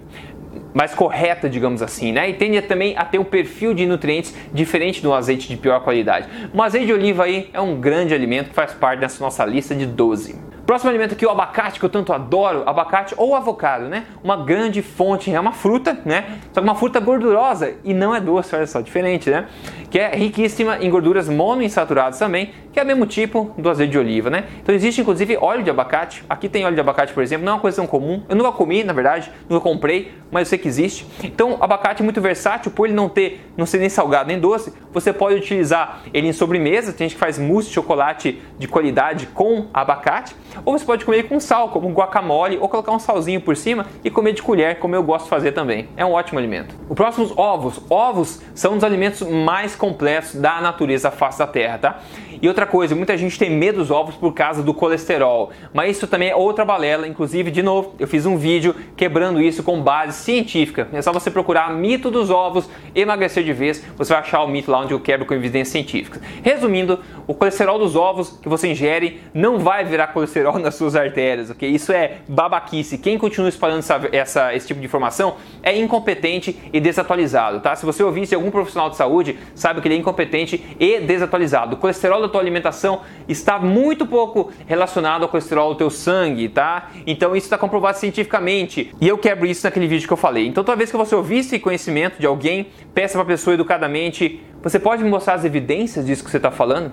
mais 0.73 0.93
correta, 0.93 1.49
digamos 1.49 1.81
assim, 1.81 2.11
né? 2.11 2.29
E 2.29 2.33
tende 2.33 2.61
também 2.61 2.95
a 2.97 3.05
ter 3.05 3.19
um 3.19 3.23
perfil 3.23 3.73
de 3.73 3.85
nutrientes 3.85 4.35
diferente 4.53 5.01
do 5.01 5.13
azeite 5.13 5.47
de 5.47 5.57
pior 5.57 5.79
qualidade. 5.81 6.27
O 6.53 6.61
azeite 6.61 6.87
de 6.87 6.93
oliva 6.93 7.23
aí 7.23 7.49
é 7.53 7.61
um 7.61 7.79
grande 7.79 8.13
alimento 8.13 8.49
que 8.49 8.55
faz 8.55 8.73
parte 8.73 8.99
dessa 8.99 9.23
nossa 9.23 9.45
lista 9.45 9.75
de 9.75 9.85
12. 9.85 10.52
Próximo 10.65 10.89
alimento 10.89 11.13
aqui, 11.13 11.25
o 11.25 11.29
abacate, 11.29 11.77
que 11.77 11.85
eu 11.85 11.89
tanto 11.89 12.13
adoro, 12.13 12.63
abacate 12.65 13.13
ou 13.17 13.35
avocado, 13.35 13.89
né? 13.89 14.05
Uma 14.23 14.37
grande 14.37 14.81
fonte, 14.81 15.29
é 15.29 15.37
uma 15.37 15.51
fruta, 15.51 15.99
né? 16.05 16.39
Só 16.53 16.61
que 16.61 16.67
uma 16.67 16.75
fruta 16.75 17.01
gordurosa 17.01 17.73
e 17.83 17.93
não 17.93 18.15
é 18.15 18.21
doce, 18.21 18.55
olha 18.55 18.65
só, 18.65 18.79
diferente, 18.79 19.29
né? 19.29 19.45
Que 19.89 19.99
é 19.99 20.15
riquíssima 20.15 20.77
em 20.77 20.89
gorduras 20.89 21.27
monoinsaturadas 21.27 22.17
também, 22.17 22.53
que 22.73 22.79
é 22.79 22.83
o 22.83 22.85
mesmo 22.85 23.05
tipo 23.05 23.53
do 23.57 23.69
azeite 23.69 23.91
de 23.91 23.99
oliva, 23.99 24.29
né? 24.29 24.45
Então 24.61 24.73
existe 24.73 24.99
inclusive 24.99 25.37
óleo 25.37 25.63
de 25.63 25.69
abacate. 25.69 26.25
Aqui 26.27 26.49
tem 26.49 26.65
óleo 26.65 26.73
de 26.73 26.81
abacate, 26.81 27.13
por 27.13 27.21
exemplo, 27.21 27.45
não 27.45 27.53
é 27.53 27.55
uma 27.55 27.61
coisa 27.61 27.77
tão 27.77 27.87
comum. 27.87 28.23
Eu 28.27 28.35
nunca 28.35 28.51
comi, 28.51 28.83
na 28.83 28.93
verdade, 28.93 29.31
nunca 29.47 29.61
comprei, 29.61 30.11
mas 30.31 30.47
eu 30.47 30.49
sei 30.49 30.57
que 30.57 30.67
existe. 30.67 31.05
Então, 31.23 31.57
abacate 31.61 32.01
é 32.01 32.03
muito 32.03 32.19
versátil, 32.19 32.71
por 32.71 32.87
ele 32.87 32.95
não 32.95 33.07
ter, 33.07 33.47
não 33.55 33.65
ser 33.65 33.77
nem 33.77 33.89
salgado 33.89 34.27
nem 34.27 34.39
doce, 34.39 34.73
você 34.91 35.13
pode 35.13 35.35
utilizar 35.35 36.01
ele 36.13 36.27
em 36.27 36.33
sobremesa. 36.33 36.91
Tem 36.91 37.07
gente 37.07 37.15
que 37.15 37.19
faz 37.19 37.37
mousse 37.37 37.67
de 37.67 37.75
chocolate 37.75 38.41
de 38.57 38.67
qualidade 38.67 39.27
com 39.27 39.67
abacate. 39.73 40.35
Ou 40.65 40.77
você 40.77 40.85
pode 40.85 41.05
comer 41.05 41.23
com 41.23 41.39
sal, 41.39 41.69
como 41.69 41.89
guacamole, 41.89 42.57
ou 42.57 42.67
colocar 42.67 42.91
um 42.91 42.99
salzinho 42.99 43.39
por 43.39 43.55
cima 43.55 43.85
e 44.03 44.09
comer 44.09 44.33
de 44.33 44.41
colher, 44.41 44.79
como 44.79 44.95
eu 44.95 45.03
gosto 45.03 45.25
de 45.25 45.29
fazer 45.29 45.51
também. 45.51 45.89
É 45.95 46.03
um 46.03 46.11
ótimo 46.11 46.39
alimento. 46.39 46.75
O 46.89 46.95
próximo, 46.95 47.25
os 47.25 47.37
ovos. 47.37 47.79
Ovos 47.89 48.41
são 48.55 48.71
um 48.71 48.75
dos 48.75 48.83
alimentos 48.83 49.21
mais 49.27 49.75
completos 49.75 50.35
da 50.35 50.59
natureza 50.61 51.11
face 51.11 51.37
da 51.37 51.47
Terra, 51.47 51.77
tá? 51.77 51.99
E 52.41 52.47
outra 52.47 52.62
coisa, 52.65 52.95
muita 52.95 53.17
gente 53.17 53.37
tem 53.37 53.49
medo 53.49 53.79
dos 53.79 53.91
ovos 53.91 54.15
por 54.15 54.33
causa 54.33 54.61
do 54.61 54.73
colesterol, 54.73 55.51
mas 55.73 55.97
isso 55.97 56.07
também 56.07 56.29
é 56.29 56.35
outra 56.35 56.63
balela. 56.65 57.07
Inclusive, 57.07 57.51
de 57.51 57.61
novo, 57.61 57.95
eu 57.99 58.07
fiz 58.07 58.25
um 58.25 58.37
vídeo 58.37 58.75
quebrando 58.95 59.41
isso 59.41 59.63
com 59.63 59.81
base 59.81 60.17
científica. 60.23 60.87
É 60.93 61.01
só 61.01 61.11
você 61.11 61.29
procurar 61.29 61.73
mito 61.73 62.09
dos 62.09 62.29
ovos, 62.29 62.69
emagrecer 62.95 63.43
de 63.43 63.53
vez, 63.53 63.83
você 63.97 64.13
vai 64.13 64.21
achar 64.21 64.43
o 64.43 64.47
mito 64.47 64.71
lá 64.71 64.79
onde 64.79 64.93
eu 64.93 64.99
quebro 64.99 65.25
com 65.25 65.33
evidências 65.33 65.69
científicas. 65.69 66.21
Resumindo, 66.41 66.99
o 67.27 67.33
colesterol 67.33 67.79
dos 67.79 67.95
ovos 67.95 68.39
que 68.41 68.49
você 68.49 68.67
ingere 68.69 69.21
não 69.33 69.59
vai 69.59 69.83
virar 69.83 70.07
colesterol 70.07 70.57
nas 70.59 70.75
suas 70.75 70.95
artérias, 70.95 71.49
ok? 71.49 71.69
Isso 71.69 71.91
é 71.91 72.17
babaquice. 72.27 72.97
Quem 72.97 73.17
continua 73.17 73.49
espalhando 73.49 73.79
essa, 73.79 74.01
essa, 74.11 74.55
esse 74.55 74.67
tipo 74.67 74.79
de 74.79 74.85
informação 74.85 75.35
é 75.61 75.77
incompetente 75.77 76.57
e 76.71 76.79
desatualizado, 76.79 77.59
tá? 77.59 77.75
Se 77.75 77.85
você 77.85 78.03
ouvisse 78.03 78.35
algum 78.35 78.51
profissional 78.51 78.89
de 78.89 78.95
saúde, 78.95 79.37
sabe 79.55 79.81
que 79.81 79.87
ele 79.87 79.95
é 79.95 79.97
incompetente 79.97 80.63
e 80.79 80.99
desatualizado. 80.99 81.75
O 81.75 81.77
colesterol 81.77 82.21
da 82.21 82.29
tua 82.29 82.41
alimentação 82.53 83.01
está 83.27 83.59
muito 83.59 84.05
pouco 84.05 84.51
relacionado 84.65 85.23
ao 85.23 85.29
colesterol 85.29 85.73
do 85.73 85.77
teu 85.77 85.89
sangue, 85.89 86.49
tá? 86.49 86.89
Então 87.05 87.35
isso 87.35 87.45
está 87.45 87.57
comprovado 87.57 87.97
cientificamente. 87.97 88.93
E 89.01 89.07
eu 89.07 89.17
quebro 89.17 89.45
isso 89.45 89.65
naquele 89.65 89.87
vídeo 89.87 90.07
que 90.07 90.13
eu 90.13 90.17
falei. 90.17 90.47
Então 90.47 90.63
toda 90.63 90.77
vez 90.77 90.91
que 90.91 90.97
você 90.97 91.15
ouvir 91.15 91.39
esse 91.39 91.59
conhecimento 91.59 92.19
de 92.19 92.25
alguém, 92.25 92.67
peça 92.93 93.13
para 93.13 93.23
a 93.23 93.25
pessoa 93.25 93.53
educadamente, 93.53 94.41
você 94.61 94.79
pode 94.79 95.03
me 95.03 95.09
mostrar 95.09 95.33
as 95.33 95.45
evidências 95.45 96.05
disso 96.05 96.23
que 96.23 96.29
você 96.29 96.37
está 96.37 96.51
falando? 96.51 96.91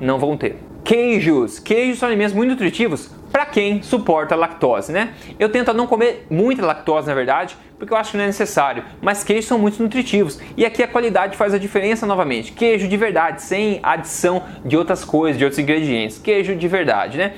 Não 0.00 0.18
vão 0.18 0.36
ter. 0.36 0.58
Queijos. 0.84 1.58
Queijos 1.58 1.98
são 1.98 2.08
alimentos 2.08 2.34
muito 2.34 2.50
nutritivos 2.50 3.10
para 3.30 3.46
quem 3.46 3.82
suporta 3.82 4.36
lactose, 4.36 4.92
né? 4.92 5.14
Eu 5.38 5.48
tento 5.48 5.72
não 5.72 5.86
comer 5.86 6.26
muita 6.28 6.66
lactose, 6.66 7.06
na 7.06 7.14
verdade, 7.14 7.56
porque 7.82 7.92
eu 7.92 7.98
acho 7.98 8.12
que 8.12 8.16
não 8.16 8.22
é 8.22 8.28
necessário. 8.28 8.84
Mas 9.00 9.24
queijos 9.24 9.46
são 9.46 9.58
muito 9.58 9.82
nutritivos. 9.82 10.38
E 10.56 10.64
aqui 10.64 10.84
a 10.84 10.86
qualidade 10.86 11.36
faz 11.36 11.52
a 11.52 11.58
diferença 11.58 12.06
novamente. 12.06 12.52
Queijo 12.52 12.86
de 12.86 12.96
verdade, 12.96 13.42
sem 13.42 13.80
adição 13.82 14.44
de 14.64 14.76
outras 14.76 15.04
coisas, 15.04 15.36
de 15.36 15.42
outros 15.42 15.58
ingredientes. 15.58 16.16
Queijo 16.16 16.54
de 16.54 16.68
verdade, 16.68 17.18
né? 17.18 17.32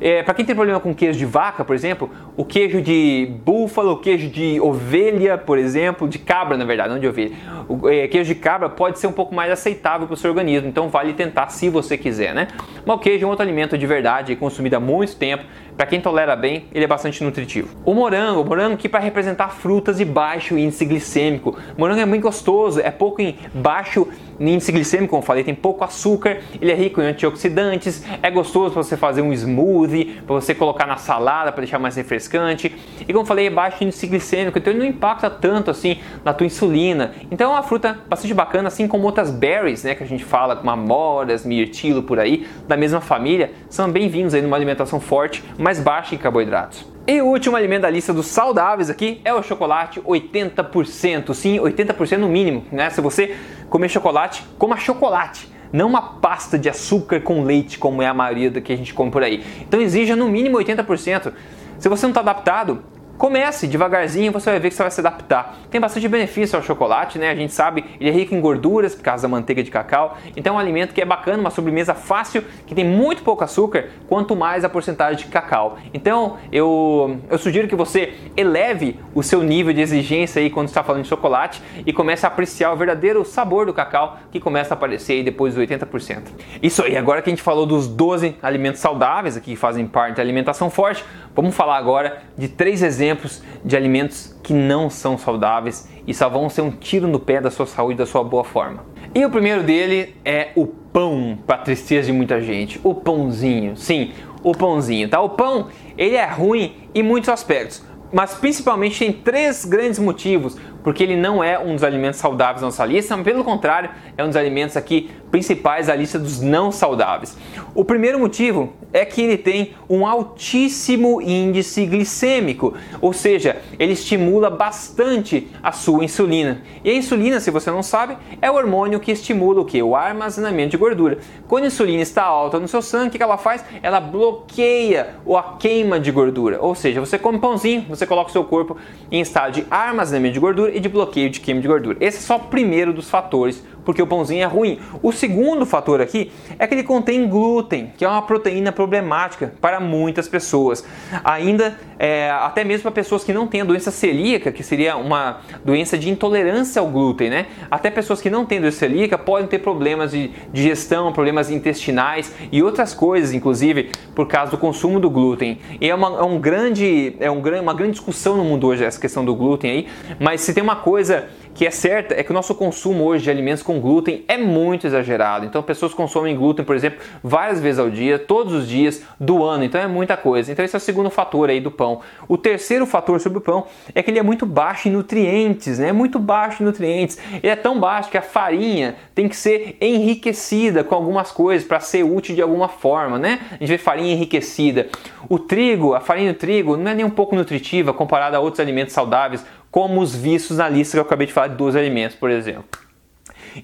É, 0.00 0.24
para 0.24 0.34
quem 0.34 0.44
tem 0.44 0.52
problema 0.52 0.80
com 0.80 0.92
queijo 0.92 1.16
de 1.16 1.24
vaca, 1.24 1.64
por 1.64 1.76
exemplo, 1.76 2.10
o 2.36 2.44
queijo 2.44 2.82
de 2.82 3.30
búfalo, 3.44 3.92
o 3.92 3.96
queijo 3.98 4.28
de 4.28 4.60
ovelha, 4.60 5.38
por 5.38 5.58
exemplo, 5.58 6.08
de 6.08 6.18
cabra, 6.18 6.56
na 6.56 6.64
verdade, 6.64 6.90
não 6.90 6.98
de 6.98 7.06
ovelha. 7.06 7.36
O 7.68 7.88
é, 7.88 8.08
queijo 8.08 8.34
de 8.34 8.40
cabra 8.40 8.68
pode 8.68 8.98
ser 8.98 9.06
um 9.06 9.12
pouco 9.12 9.32
mais 9.32 9.52
aceitável 9.52 10.08
para 10.08 10.14
o 10.14 10.16
seu 10.16 10.30
organismo, 10.30 10.68
então 10.68 10.88
vale 10.88 11.12
tentar 11.12 11.48
se 11.50 11.68
você 11.68 11.96
quiser, 11.96 12.34
né? 12.34 12.48
Mas 12.84 12.96
o 12.96 12.98
queijo 12.98 13.24
é 13.24 13.26
um 13.26 13.30
outro 13.30 13.44
alimento 13.44 13.78
de 13.78 13.86
verdade, 13.86 14.34
consumido 14.34 14.74
há 14.74 14.80
muito 14.80 15.14
tempo. 15.14 15.44
Para 15.76 15.86
quem 15.86 16.00
tolera 16.00 16.36
bem, 16.36 16.66
ele 16.72 16.84
é 16.84 16.86
bastante 16.86 17.24
nutritivo. 17.24 17.68
O 17.84 17.94
morango, 17.94 18.42
o 18.42 18.44
morango 18.44 18.74
aqui 18.74 18.88
para 18.88 19.00
representar 19.00 19.48
frutas 19.48 19.96
de 19.96 20.04
baixo 20.04 20.56
índice 20.56 20.84
glicêmico. 20.84 21.58
O 21.76 21.80
morango 21.80 22.00
é 22.00 22.06
muito 22.06 22.22
gostoso, 22.22 22.80
é 22.80 22.92
pouco 22.92 23.20
em 23.20 23.36
baixo 23.52 24.06
índice 24.40 24.72
glicêmico, 24.72 25.10
como 25.10 25.22
falei, 25.22 25.44
tem 25.44 25.54
pouco 25.54 25.84
açúcar, 25.84 26.38
ele 26.60 26.70
é 26.70 26.74
rico 26.74 27.00
em 27.00 27.06
antioxidantes, 27.06 28.04
é 28.22 28.30
gostoso 28.30 28.72
para 28.72 28.82
você 28.82 28.96
fazer 28.96 29.22
um 29.22 29.32
smoothie, 29.32 30.20
para 30.26 30.34
você 30.34 30.54
colocar 30.54 30.86
na 30.86 30.96
salada 30.96 31.52
para 31.52 31.62
deixar 31.62 31.78
mais 31.78 31.96
refrescante. 31.96 32.74
E 33.06 33.12
como 33.12 33.24
falei, 33.24 33.46
é 33.46 33.50
baixo 33.50 33.84
índice 33.84 34.06
glicêmico, 34.06 34.58
então 34.58 34.72
ele 34.72 34.80
não 34.80 34.86
impacta 34.86 35.28
tanto 35.30 35.70
assim 35.70 35.98
na 36.24 36.32
tua 36.32 36.46
insulina. 36.46 37.12
Então 37.30 37.50
é 37.50 37.54
uma 37.54 37.62
fruta 37.62 37.98
bastante 38.08 38.34
bacana, 38.34 38.68
assim 38.68 38.88
como 38.88 39.04
outras 39.04 39.30
berries, 39.30 39.84
né, 39.84 39.94
que 39.94 40.02
a 40.02 40.06
gente 40.06 40.24
fala, 40.24 40.56
como 40.56 40.70
amoras, 40.70 41.44
mirtilo 41.44 42.02
por 42.02 42.18
aí, 42.18 42.46
da 42.66 42.76
mesma 42.76 43.00
família, 43.00 43.52
são 43.68 43.90
bem-vindos 43.90 44.34
aí 44.34 44.42
numa 44.42 44.56
alimentação 44.56 45.00
forte, 45.00 45.42
mais 45.58 45.80
baixa 45.80 46.14
em 46.14 46.18
carboidratos. 46.18 46.93
E 47.06 47.20
o 47.20 47.26
último 47.26 47.54
alimento 47.54 47.82
da 47.82 47.90
lista 47.90 48.14
dos 48.14 48.28
saudáveis 48.28 48.88
aqui 48.88 49.20
é 49.26 49.34
o 49.34 49.42
chocolate 49.42 50.00
80%. 50.00 51.34
Sim, 51.34 51.58
80% 51.58 52.16
no 52.16 52.28
mínimo, 52.28 52.64
né? 52.72 52.88
Se 52.88 53.02
você 53.02 53.36
comer 53.68 53.90
chocolate, 53.90 54.42
coma 54.58 54.78
chocolate 54.78 55.52
não 55.70 55.88
uma 55.88 56.00
pasta 56.00 56.58
de 56.58 56.68
açúcar 56.68 57.20
com 57.20 57.42
leite, 57.42 57.78
como 57.78 58.00
é 58.00 58.06
a 58.06 58.14
maioria 58.14 58.50
do 58.50 58.62
que 58.62 58.72
a 58.72 58.76
gente 58.76 58.94
come 58.94 59.10
por 59.10 59.22
aí. 59.22 59.44
Então 59.60 59.80
exija 59.82 60.16
no 60.16 60.28
mínimo 60.28 60.56
80%. 60.56 61.32
Se 61.78 61.88
você 61.88 62.06
não 62.06 62.10
está 62.12 62.20
adaptado, 62.20 62.82
Comece 63.16 63.66
devagarzinho, 63.66 64.32
você 64.32 64.50
vai 64.50 64.58
ver 64.58 64.68
que 64.70 64.74
você 64.74 64.82
vai 64.82 64.90
se 64.90 65.00
adaptar. 65.00 65.56
Tem 65.70 65.80
bastante 65.80 66.06
benefício 66.08 66.56
ao 66.56 66.62
chocolate, 66.62 67.18
né? 67.18 67.30
A 67.30 67.34
gente 67.34 67.52
sabe, 67.52 67.84
ele 68.00 68.10
é 68.10 68.12
rico 68.12 68.34
em 68.34 68.40
gorduras 68.40 68.94
por 68.94 69.02
causa 69.02 69.22
da 69.22 69.28
manteiga 69.28 69.62
de 69.62 69.70
cacau. 69.70 70.18
Então 70.36 70.54
é 70.54 70.56
um 70.56 70.58
alimento 70.58 70.92
que 70.92 71.00
é 71.00 71.04
bacana, 71.04 71.38
uma 71.38 71.50
sobremesa 71.50 71.94
fácil, 71.94 72.42
que 72.66 72.74
tem 72.74 72.84
muito 72.84 73.22
pouco 73.22 73.44
açúcar, 73.44 73.88
quanto 74.08 74.34
mais 74.34 74.64
a 74.64 74.68
porcentagem 74.68 75.24
de 75.24 75.30
cacau. 75.30 75.78
Então 75.92 76.36
eu, 76.50 77.18
eu 77.30 77.38
sugiro 77.38 77.68
que 77.68 77.76
você 77.76 78.14
eleve 78.36 78.98
o 79.14 79.22
seu 79.22 79.42
nível 79.42 79.72
de 79.72 79.80
exigência 79.80 80.42
aí 80.42 80.50
quando 80.50 80.68
está 80.68 80.82
falando 80.82 81.02
de 81.02 81.08
chocolate 81.08 81.62
e 81.86 81.92
comece 81.92 82.26
a 82.26 82.28
apreciar 82.28 82.72
o 82.72 82.76
verdadeiro 82.76 83.24
sabor 83.24 83.64
do 83.64 83.72
cacau 83.72 84.18
que 84.32 84.40
começa 84.40 84.74
a 84.74 84.76
aparecer 84.76 85.14
aí 85.14 85.22
depois 85.22 85.54
dos 85.54 85.62
80%. 85.62 86.22
Isso 86.60 86.82
aí, 86.82 86.96
agora 86.96 87.22
que 87.22 87.30
a 87.30 87.32
gente 87.32 87.42
falou 87.42 87.64
dos 87.64 87.86
12 87.86 88.36
alimentos 88.42 88.80
saudáveis 88.80 89.36
aqui 89.36 89.44
que 89.44 89.56
fazem 89.56 89.86
parte 89.86 90.16
da 90.16 90.22
alimentação 90.22 90.70
forte, 90.70 91.04
vamos 91.34 91.54
falar 91.54 91.76
agora 91.76 92.22
de 92.36 92.48
três 92.48 92.82
exemplos 92.82 93.03
exemplos 93.04 93.42
de 93.64 93.76
alimentos 93.76 94.34
que 94.42 94.52
não 94.52 94.88
são 94.88 95.18
saudáveis 95.18 95.88
e 96.06 96.14
só 96.14 96.28
vão 96.28 96.48
ser 96.48 96.62
um 96.62 96.70
tiro 96.70 97.06
no 97.06 97.20
pé 97.20 97.40
da 97.40 97.50
sua 97.50 97.66
saúde, 97.66 97.98
da 97.98 98.06
sua 98.06 98.24
boa 98.24 98.44
forma. 98.44 98.84
E 99.14 99.24
o 99.24 99.30
primeiro 99.30 99.62
dele 99.62 100.16
é 100.24 100.50
o 100.56 100.66
pão, 100.66 101.38
para 101.46 101.58
tristeza 101.58 102.06
de 102.06 102.12
muita 102.12 102.40
gente. 102.40 102.80
O 102.82 102.94
pãozinho, 102.94 103.76
sim, 103.76 104.12
o 104.42 104.52
pãozinho, 104.52 105.08
tá? 105.08 105.20
O 105.20 105.30
pão, 105.30 105.68
ele 105.96 106.16
é 106.16 106.26
ruim 106.26 106.76
em 106.94 107.02
muitos 107.02 107.28
aspectos, 107.28 107.82
mas 108.12 108.34
principalmente 108.34 108.98
tem 108.98 109.12
três 109.12 109.64
grandes 109.64 109.98
motivos 109.98 110.56
porque 110.82 111.02
ele 111.02 111.16
não 111.16 111.42
é 111.42 111.58
um 111.58 111.74
dos 111.74 111.82
alimentos 111.82 112.20
saudáveis 112.20 112.60
da 112.60 112.66
nossa 112.66 112.84
lista, 112.84 113.16
pelo 113.18 113.42
contrário, 113.42 113.88
é 114.18 114.22
um 114.22 114.26
dos 114.26 114.36
alimentos 114.36 114.76
aqui 114.76 115.10
principais 115.34 115.88
da 115.88 115.96
lista 115.96 116.16
dos 116.16 116.40
não 116.40 116.70
saudáveis. 116.70 117.36
O 117.74 117.84
primeiro 117.84 118.20
motivo 118.20 118.72
é 118.92 119.04
que 119.04 119.20
ele 119.20 119.36
tem 119.36 119.74
um 119.90 120.06
altíssimo 120.06 121.20
índice 121.20 121.84
glicêmico, 121.86 122.72
ou 123.00 123.12
seja, 123.12 123.56
ele 123.76 123.94
estimula 123.94 124.48
bastante 124.48 125.48
a 125.60 125.72
sua 125.72 126.04
insulina. 126.04 126.62
E 126.84 126.90
a 126.90 126.94
insulina, 126.94 127.40
se 127.40 127.50
você 127.50 127.68
não 127.68 127.82
sabe, 127.82 128.16
é 128.40 128.48
o 128.48 128.54
hormônio 128.54 129.00
que 129.00 129.10
estimula 129.10 129.62
o 129.62 129.64
que? 129.64 129.82
O 129.82 129.96
armazenamento 129.96 130.70
de 130.70 130.76
gordura. 130.76 131.18
Quando 131.48 131.64
a 131.64 131.66
insulina 131.66 132.00
está 132.00 132.22
alta 132.22 132.60
no 132.60 132.68
seu 132.68 132.80
sangue, 132.80 133.08
o 133.08 133.10
que 133.10 133.20
ela 133.20 133.36
faz? 133.36 133.64
Ela 133.82 133.98
bloqueia 133.98 135.16
a 135.28 135.42
queima 135.58 135.98
de 135.98 136.12
gordura. 136.12 136.58
Ou 136.60 136.76
seja, 136.76 137.00
você 137.00 137.18
come 137.18 137.40
pãozinho, 137.40 137.86
você 137.88 138.06
coloca 138.06 138.30
o 138.30 138.32
seu 138.32 138.44
corpo 138.44 138.76
em 139.10 139.20
estado 139.20 139.54
de 139.54 139.66
armazenamento 139.68 140.34
de 140.34 140.40
gordura 140.40 140.70
e 140.72 140.78
de 140.78 140.88
bloqueio 140.88 141.28
de 141.28 141.40
queima 141.40 141.60
de 141.60 141.66
gordura. 141.66 141.96
Esse 142.00 142.18
é 142.18 142.20
só 142.20 142.36
o 142.36 142.40
primeiro 142.40 142.92
dos 142.92 143.10
fatores 143.10 143.64
porque 143.84 144.02
o 144.02 144.06
pãozinho 144.06 144.42
é 144.42 144.46
ruim. 144.46 144.78
O 145.02 145.12
segundo 145.12 145.66
fator 145.66 146.00
aqui 146.00 146.32
é 146.58 146.66
que 146.66 146.74
ele 146.74 146.82
contém 146.82 147.28
glúten, 147.28 147.92
que 147.96 148.04
é 148.04 148.08
uma 148.08 148.22
proteína 148.22 148.72
problemática 148.72 149.52
para 149.60 149.80
muitas 149.80 150.28
pessoas. 150.28 150.84
Ainda, 151.22 151.78
é, 151.98 152.30
até 152.30 152.64
mesmo 152.64 152.82
para 152.82 152.92
pessoas 152.92 153.24
que 153.24 153.32
não 153.32 153.46
têm 153.46 153.60
a 153.60 153.64
doença 153.64 153.90
celíaca, 153.90 154.50
que 154.50 154.62
seria 154.62 154.96
uma 154.96 155.40
doença 155.64 155.98
de 155.98 156.10
intolerância 156.10 156.80
ao 156.80 156.88
glúten, 156.88 157.30
né? 157.30 157.46
Até 157.70 157.90
pessoas 157.90 158.20
que 158.20 158.30
não 158.30 158.44
têm 158.44 158.60
doença 158.60 158.78
celíaca 158.78 159.18
podem 159.18 159.46
ter 159.46 159.58
problemas 159.58 160.12
de 160.12 160.30
digestão, 160.52 161.12
problemas 161.12 161.50
intestinais 161.50 162.32
e 162.50 162.62
outras 162.62 162.94
coisas, 162.94 163.32
inclusive, 163.32 163.90
por 164.14 164.26
causa 164.26 164.50
do 164.50 164.58
consumo 164.58 164.98
do 164.98 165.10
glúten. 165.10 165.58
E 165.80 165.88
é 165.88 165.94
uma, 165.94 166.18
é 166.18 166.22
um 166.22 166.38
grande, 166.38 167.16
é 167.20 167.30
um, 167.30 167.42
uma 167.60 167.74
grande 167.74 167.92
discussão 167.92 168.36
no 168.36 168.44
mundo 168.44 168.66
hoje 168.66 168.84
essa 168.84 169.00
questão 169.00 169.24
do 169.24 169.34
glúten 169.34 169.70
aí, 169.70 169.86
mas 170.18 170.40
se 170.40 170.52
tem 170.54 170.62
uma 170.62 170.76
coisa 170.76 171.28
que 171.54 171.66
é 171.66 171.70
certa 171.70 172.14
é 172.14 172.22
que 172.22 172.30
o 172.30 172.34
nosso 172.34 172.54
consumo 172.54 173.04
hoje 173.04 173.24
de 173.24 173.30
alimentos 173.30 173.62
com 173.62 173.80
glúten 173.80 174.24
é 174.26 174.36
muito 174.36 174.86
exagerado. 174.86 175.46
Então, 175.46 175.62
pessoas 175.62 175.94
consomem 175.94 176.36
glúten, 176.36 176.64
por 176.64 176.74
exemplo, 176.74 176.98
várias 177.22 177.60
vezes 177.60 177.78
ao 177.78 177.88
dia, 177.88 178.18
todos 178.18 178.52
os 178.52 178.68
dias 178.68 179.02
do 179.18 179.44
ano. 179.44 179.64
Então, 179.64 179.80
é 179.80 179.86
muita 179.86 180.16
coisa. 180.16 180.50
Então, 180.50 180.64
esse 180.64 180.74
é 180.74 180.78
o 180.78 180.80
segundo 180.80 181.10
fator 181.10 181.48
aí 181.48 181.60
do 181.60 181.70
pão. 181.70 182.00
O 182.26 182.36
terceiro 182.36 182.84
fator 182.84 183.20
sobre 183.20 183.38
o 183.38 183.40
pão 183.40 183.66
é 183.94 184.02
que 184.02 184.10
ele 184.10 184.18
é 184.18 184.22
muito 184.22 184.44
baixo 184.44 184.88
em 184.88 184.92
nutrientes, 184.92 185.78
né? 185.78 185.88
É 185.88 185.92
muito 185.92 186.18
baixo 186.18 186.62
em 186.62 186.66
nutrientes. 186.66 187.18
Ele 187.32 187.48
é 187.48 187.56
tão 187.56 187.78
baixo 187.78 188.10
que 188.10 188.18
a 188.18 188.22
farinha 188.22 188.96
tem 189.14 189.28
que 189.28 189.36
ser 189.36 189.76
enriquecida 189.80 190.82
com 190.82 190.94
algumas 190.94 191.30
coisas 191.30 191.66
para 191.66 191.78
ser 191.78 192.02
útil 192.02 192.34
de 192.34 192.42
alguma 192.42 192.68
forma, 192.68 193.18
né? 193.18 193.40
A 193.52 193.54
gente 193.54 193.68
vê 193.68 193.78
farinha 193.78 194.12
enriquecida. 194.12 194.88
O 195.28 195.38
trigo, 195.38 195.94
a 195.94 196.00
farinha 196.00 196.32
do 196.32 196.38
trigo, 196.38 196.76
não 196.76 196.90
é 196.90 196.94
nem 196.94 197.04
um 197.04 197.10
pouco 197.10 197.36
nutritiva 197.36 197.92
comparada 197.92 198.36
a 198.36 198.40
outros 198.40 198.60
alimentos 198.60 198.92
saudáveis 198.92 199.44
como 199.74 200.00
os 200.00 200.14
vistos 200.14 200.58
na 200.58 200.68
lista 200.68 200.92
que 200.92 201.00
eu 201.00 201.02
acabei 201.02 201.26
de 201.26 201.32
falar 201.32 201.48
de 201.48 201.56
12 201.56 201.76
alimentos, 201.76 202.16
por 202.16 202.30
exemplo. 202.30 202.83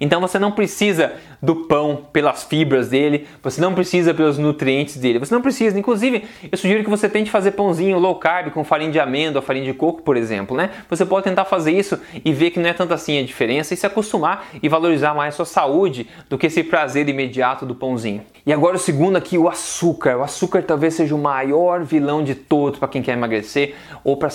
Então 0.01 0.21
você 0.21 0.39
não 0.39 0.53
precisa 0.53 1.13
do 1.43 1.57
pão 1.67 2.05
pelas 2.13 2.45
fibras 2.45 2.89
dele, 2.89 3.27
você 3.43 3.61
não 3.61 3.75
precisa 3.75 4.13
pelos 4.13 4.39
nutrientes 4.39 4.97
dele, 4.97 5.19
você 5.19 5.35
não 5.35 5.43
precisa. 5.43 5.79
Inclusive, 5.79 6.25
eu 6.51 6.59
sugiro 6.59 6.85
que 6.85 6.91
você 6.91 7.09
tente 7.09 7.31
fazer 7.31 7.53
pãozinho 7.53 7.99
low 7.99 8.15
carb 8.17 8.51
com 8.51 8.63
farinha 8.63 8.91
de 8.91 9.01
amêndoa, 9.01 9.41
farinha 9.41 9.65
de 9.65 9.75
coco, 9.75 10.03
por 10.03 10.17
exemplo, 10.17 10.57
né? 10.57 10.71
Você 10.89 11.05
pode 11.07 11.25
tentar 11.25 11.45
fazer 11.45 11.73
isso 11.73 11.99
e 12.25 12.33
ver 12.33 12.51
que 12.51 12.61
não 12.61 12.69
é 12.69 12.73
tanto 12.73 12.93
assim 12.93 13.19
a 13.19 13.23
diferença 13.23 13.73
e 13.73 13.77
se 13.77 13.87
acostumar 13.87 14.49
e 14.63 14.69
valorizar 14.69 15.15
mais 15.15 15.35
a 15.35 15.37
sua 15.37 15.47
saúde 15.47 16.07
do 16.29 16.37
que 16.37 16.47
esse 16.47 16.63
prazer 16.63 17.09
imediato 17.09 17.65
do 17.65 17.75
pãozinho. 17.75 18.23
E 18.45 18.53
agora 18.53 18.77
o 18.77 18.79
segundo 18.79 19.17
aqui, 19.17 19.37
o 19.39 19.49
açúcar. 19.49 20.17
O 20.17 20.23
açúcar 20.23 20.63
talvez 20.63 20.95
seja 20.95 21.15
o 21.15 21.19
maior 21.19 21.85
vilão 21.85 22.23
de 22.23 22.35
todos 22.35 22.79
para 22.79 22.89
quem 22.89 23.03
quer 23.03 23.13
emagrecer 23.13 23.75
ou 24.03 24.17
para 24.17 24.31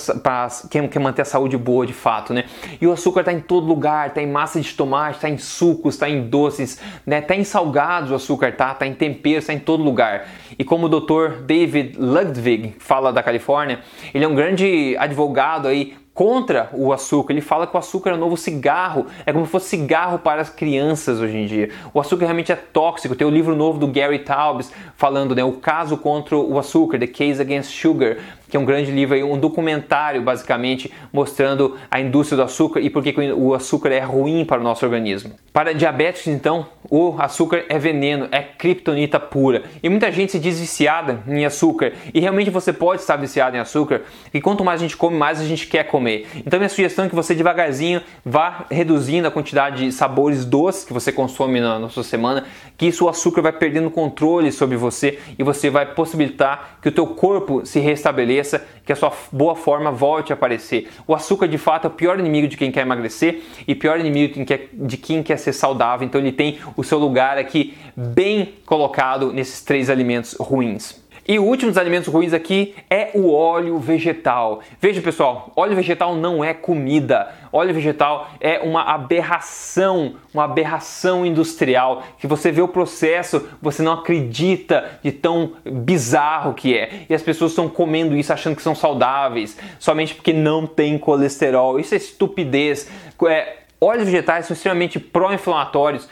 quem 0.70 0.88
quer 0.88 0.98
manter 0.98 1.22
a 1.22 1.24
saúde 1.24 1.56
boa 1.56 1.86
de 1.86 1.92
fato, 1.92 2.32
né? 2.32 2.44
E 2.80 2.86
o 2.86 2.92
açúcar 2.92 3.20
está 3.20 3.32
em 3.32 3.40
todo 3.40 3.66
lugar, 3.66 4.08
está 4.08 4.22
em 4.22 4.26
massa 4.26 4.60
de 4.60 4.72
tomate, 4.74 5.16
está 5.16 5.28
em 5.28 5.38
sucos, 5.46 5.94
está 5.94 6.08
em 6.08 6.28
doces, 6.28 6.80
né? 7.06 7.20
Tá 7.20 7.34
em 7.34 7.44
salgados 7.44 8.10
o 8.10 8.14
açúcar, 8.14 8.52
tá? 8.52 8.74
Tá 8.74 8.86
em 8.86 8.94
temperos, 8.94 9.46
tá 9.46 9.52
em 9.52 9.58
todo 9.58 9.82
lugar. 9.82 10.28
E 10.58 10.64
como 10.64 10.86
o 10.86 10.88
Dr. 10.88 11.42
David 11.44 11.96
Ludwig 11.98 12.74
fala 12.78 13.12
da 13.12 13.22
Califórnia, 13.22 13.80
ele 14.12 14.24
é 14.24 14.28
um 14.28 14.34
grande 14.34 14.96
advogado 14.98 15.68
aí 15.68 15.94
contra 16.16 16.70
o 16.72 16.94
açúcar. 16.94 17.34
Ele 17.34 17.42
fala 17.42 17.66
que 17.66 17.76
o 17.76 17.78
açúcar 17.78 18.10
é 18.10 18.14
o 18.14 18.16
novo 18.16 18.38
cigarro, 18.38 19.06
é 19.26 19.32
como 19.32 19.44
se 19.44 19.52
fosse 19.52 19.68
cigarro 19.68 20.18
para 20.18 20.40
as 20.40 20.48
crianças 20.48 21.20
hoje 21.20 21.36
em 21.36 21.46
dia. 21.46 21.68
O 21.92 22.00
açúcar 22.00 22.24
realmente 22.24 22.50
é 22.50 22.56
tóxico. 22.56 23.14
Tem 23.14 23.26
o 23.26 23.30
livro 23.30 23.54
novo 23.54 23.78
do 23.78 23.86
Gary 23.86 24.20
Taubes 24.20 24.72
falando, 24.96 25.34
né, 25.34 25.44
o 25.44 25.52
caso 25.52 25.98
contra 25.98 26.34
o 26.34 26.58
açúcar, 26.58 26.98
The 26.98 27.06
Case 27.06 27.40
Against 27.40 27.70
Sugar, 27.70 28.16
que 28.48 28.56
é 28.56 28.60
um 28.60 28.64
grande 28.64 28.90
livro, 28.90 29.16
um 29.26 29.38
documentário 29.38 30.22
basicamente 30.22 30.92
mostrando 31.12 31.76
a 31.90 32.00
indústria 32.00 32.36
do 32.36 32.42
açúcar 32.42 32.80
e 32.80 32.90
por 32.90 33.02
que 33.02 33.14
o 33.32 33.54
açúcar 33.54 33.90
é 33.90 34.00
ruim 34.00 34.44
para 34.44 34.60
o 34.60 34.64
nosso 34.64 34.84
organismo. 34.84 35.32
Para 35.52 35.72
diabéticos, 35.72 36.28
então, 36.28 36.66
o 36.90 37.16
açúcar 37.18 37.64
é 37.68 37.78
veneno, 37.78 38.28
é 38.30 38.42
kryptonita 38.42 39.18
pura. 39.18 39.62
E 39.82 39.88
muita 39.88 40.12
gente 40.12 40.32
se 40.32 40.38
diz 40.38 40.60
viciada 40.60 41.22
em 41.26 41.44
açúcar. 41.44 41.92
E 42.12 42.20
realmente 42.20 42.50
você 42.50 42.72
pode 42.72 43.00
estar 43.00 43.16
viciado 43.16 43.56
em 43.56 43.58
açúcar. 43.58 44.02
E 44.34 44.40
quanto 44.40 44.62
mais 44.62 44.80
a 44.80 44.82
gente 44.82 44.96
come, 44.96 45.16
mais 45.16 45.40
a 45.40 45.44
gente 45.44 45.66
quer 45.66 45.84
comer. 45.84 46.26
Então, 46.46 46.58
minha 46.58 46.68
sugestão 46.68 47.06
é 47.06 47.08
que 47.08 47.14
você 47.14 47.34
devagarzinho 47.34 48.02
vá 48.24 48.66
reduzindo 48.70 49.26
a 49.26 49.30
quantidade 49.30 49.86
de 49.86 49.92
sabores 49.92 50.44
doces 50.44 50.84
que 50.84 50.92
você 50.92 51.10
consome 51.10 51.60
na, 51.60 51.78
na 51.78 51.88
sua 51.88 52.04
semana, 52.04 52.44
que 52.76 52.86
isso 52.86 53.06
o 53.06 53.08
açúcar 53.08 53.40
vai 53.40 53.52
perdendo 53.52 53.90
controle 53.90 54.52
sobre 54.52 54.76
você 54.76 55.18
e 55.38 55.42
você 55.42 55.70
vai 55.70 55.86
possibilitar 55.86 56.78
que 56.82 56.88
o 56.88 56.92
teu 56.92 57.06
corpo 57.06 57.64
se 57.64 57.80
restabeleça 57.80 58.35
que 58.84 58.92
a 58.92 58.96
sua 58.96 59.12
boa 59.32 59.54
forma 59.54 59.90
volte 59.90 60.32
a 60.32 60.34
aparecer. 60.34 60.88
O 61.06 61.14
açúcar 61.14 61.48
de 61.48 61.58
fato 61.58 61.86
é 61.86 61.88
o 61.88 61.92
pior 61.92 62.18
inimigo 62.18 62.48
de 62.48 62.56
quem 62.56 62.70
quer 62.70 62.82
emagrecer 62.82 63.42
e 63.66 63.74
pior 63.74 63.98
inimigo 63.98 64.28
de 64.28 64.34
quem 64.34 64.44
quer, 64.44 64.68
de 64.72 64.96
quem 64.96 65.22
quer 65.22 65.36
ser 65.38 65.52
saudável, 65.52 66.06
então 66.06 66.20
ele 66.20 66.32
tem 66.32 66.58
o 66.76 66.84
seu 66.84 66.98
lugar 66.98 67.38
aqui 67.38 67.74
bem 67.96 68.54
colocado 68.64 69.32
nesses 69.32 69.62
três 69.62 69.88
alimentos 69.90 70.34
ruins. 70.38 71.05
E 71.28 71.40
o 71.40 71.42
último 71.42 71.72
dos 71.72 71.78
alimentos 71.78 72.06
ruins 72.06 72.32
aqui 72.32 72.74
é 72.88 73.10
o 73.12 73.32
óleo 73.32 73.78
vegetal. 73.80 74.60
Veja 74.80 75.02
pessoal, 75.02 75.50
óleo 75.56 75.74
vegetal 75.74 76.14
não 76.14 76.44
é 76.44 76.54
comida. 76.54 77.32
Óleo 77.52 77.74
vegetal 77.74 78.30
é 78.38 78.60
uma 78.60 78.82
aberração, 78.82 80.14
uma 80.32 80.44
aberração 80.44 81.26
industrial 81.26 82.04
que 82.18 82.28
você 82.28 82.52
vê 82.52 82.62
o 82.62 82.68
processo, 82.68 83.48
você 83.60 83.82
não 83.82 83.92
acredita 83.92 84.98
de 85.02 85.10
tão 85.10 85.54
bizarro 85.64 86.54
que 86.54 86.78
é. 86.78 87.06
E 87.08 87.14
as 87.14 87.22
pessoas 87.22 87.50
estão 87.50 87.68
comendo 87.68 88.16
isso 88.16 88.32
achando 88.32 88.54
que 88.54 88.62
são 88.62 88.74
saudáveis, 88.74 89.58
somente 89.80 90.14
porque 90.14 90.32
não 90.32 90.64
tem 90.64 90.96
colesterol. 90.96 91.80
Isso 91.80 91.94
é 91.94 91.96
estupidez. 91.96 92.88
É, 93.26 93.56
óleos 93.80 94.04
vegetais 94.04 94.46
são 94.46 94.54
extremamente 94.54 95.00
pró-inflamatórios 95.00 96.08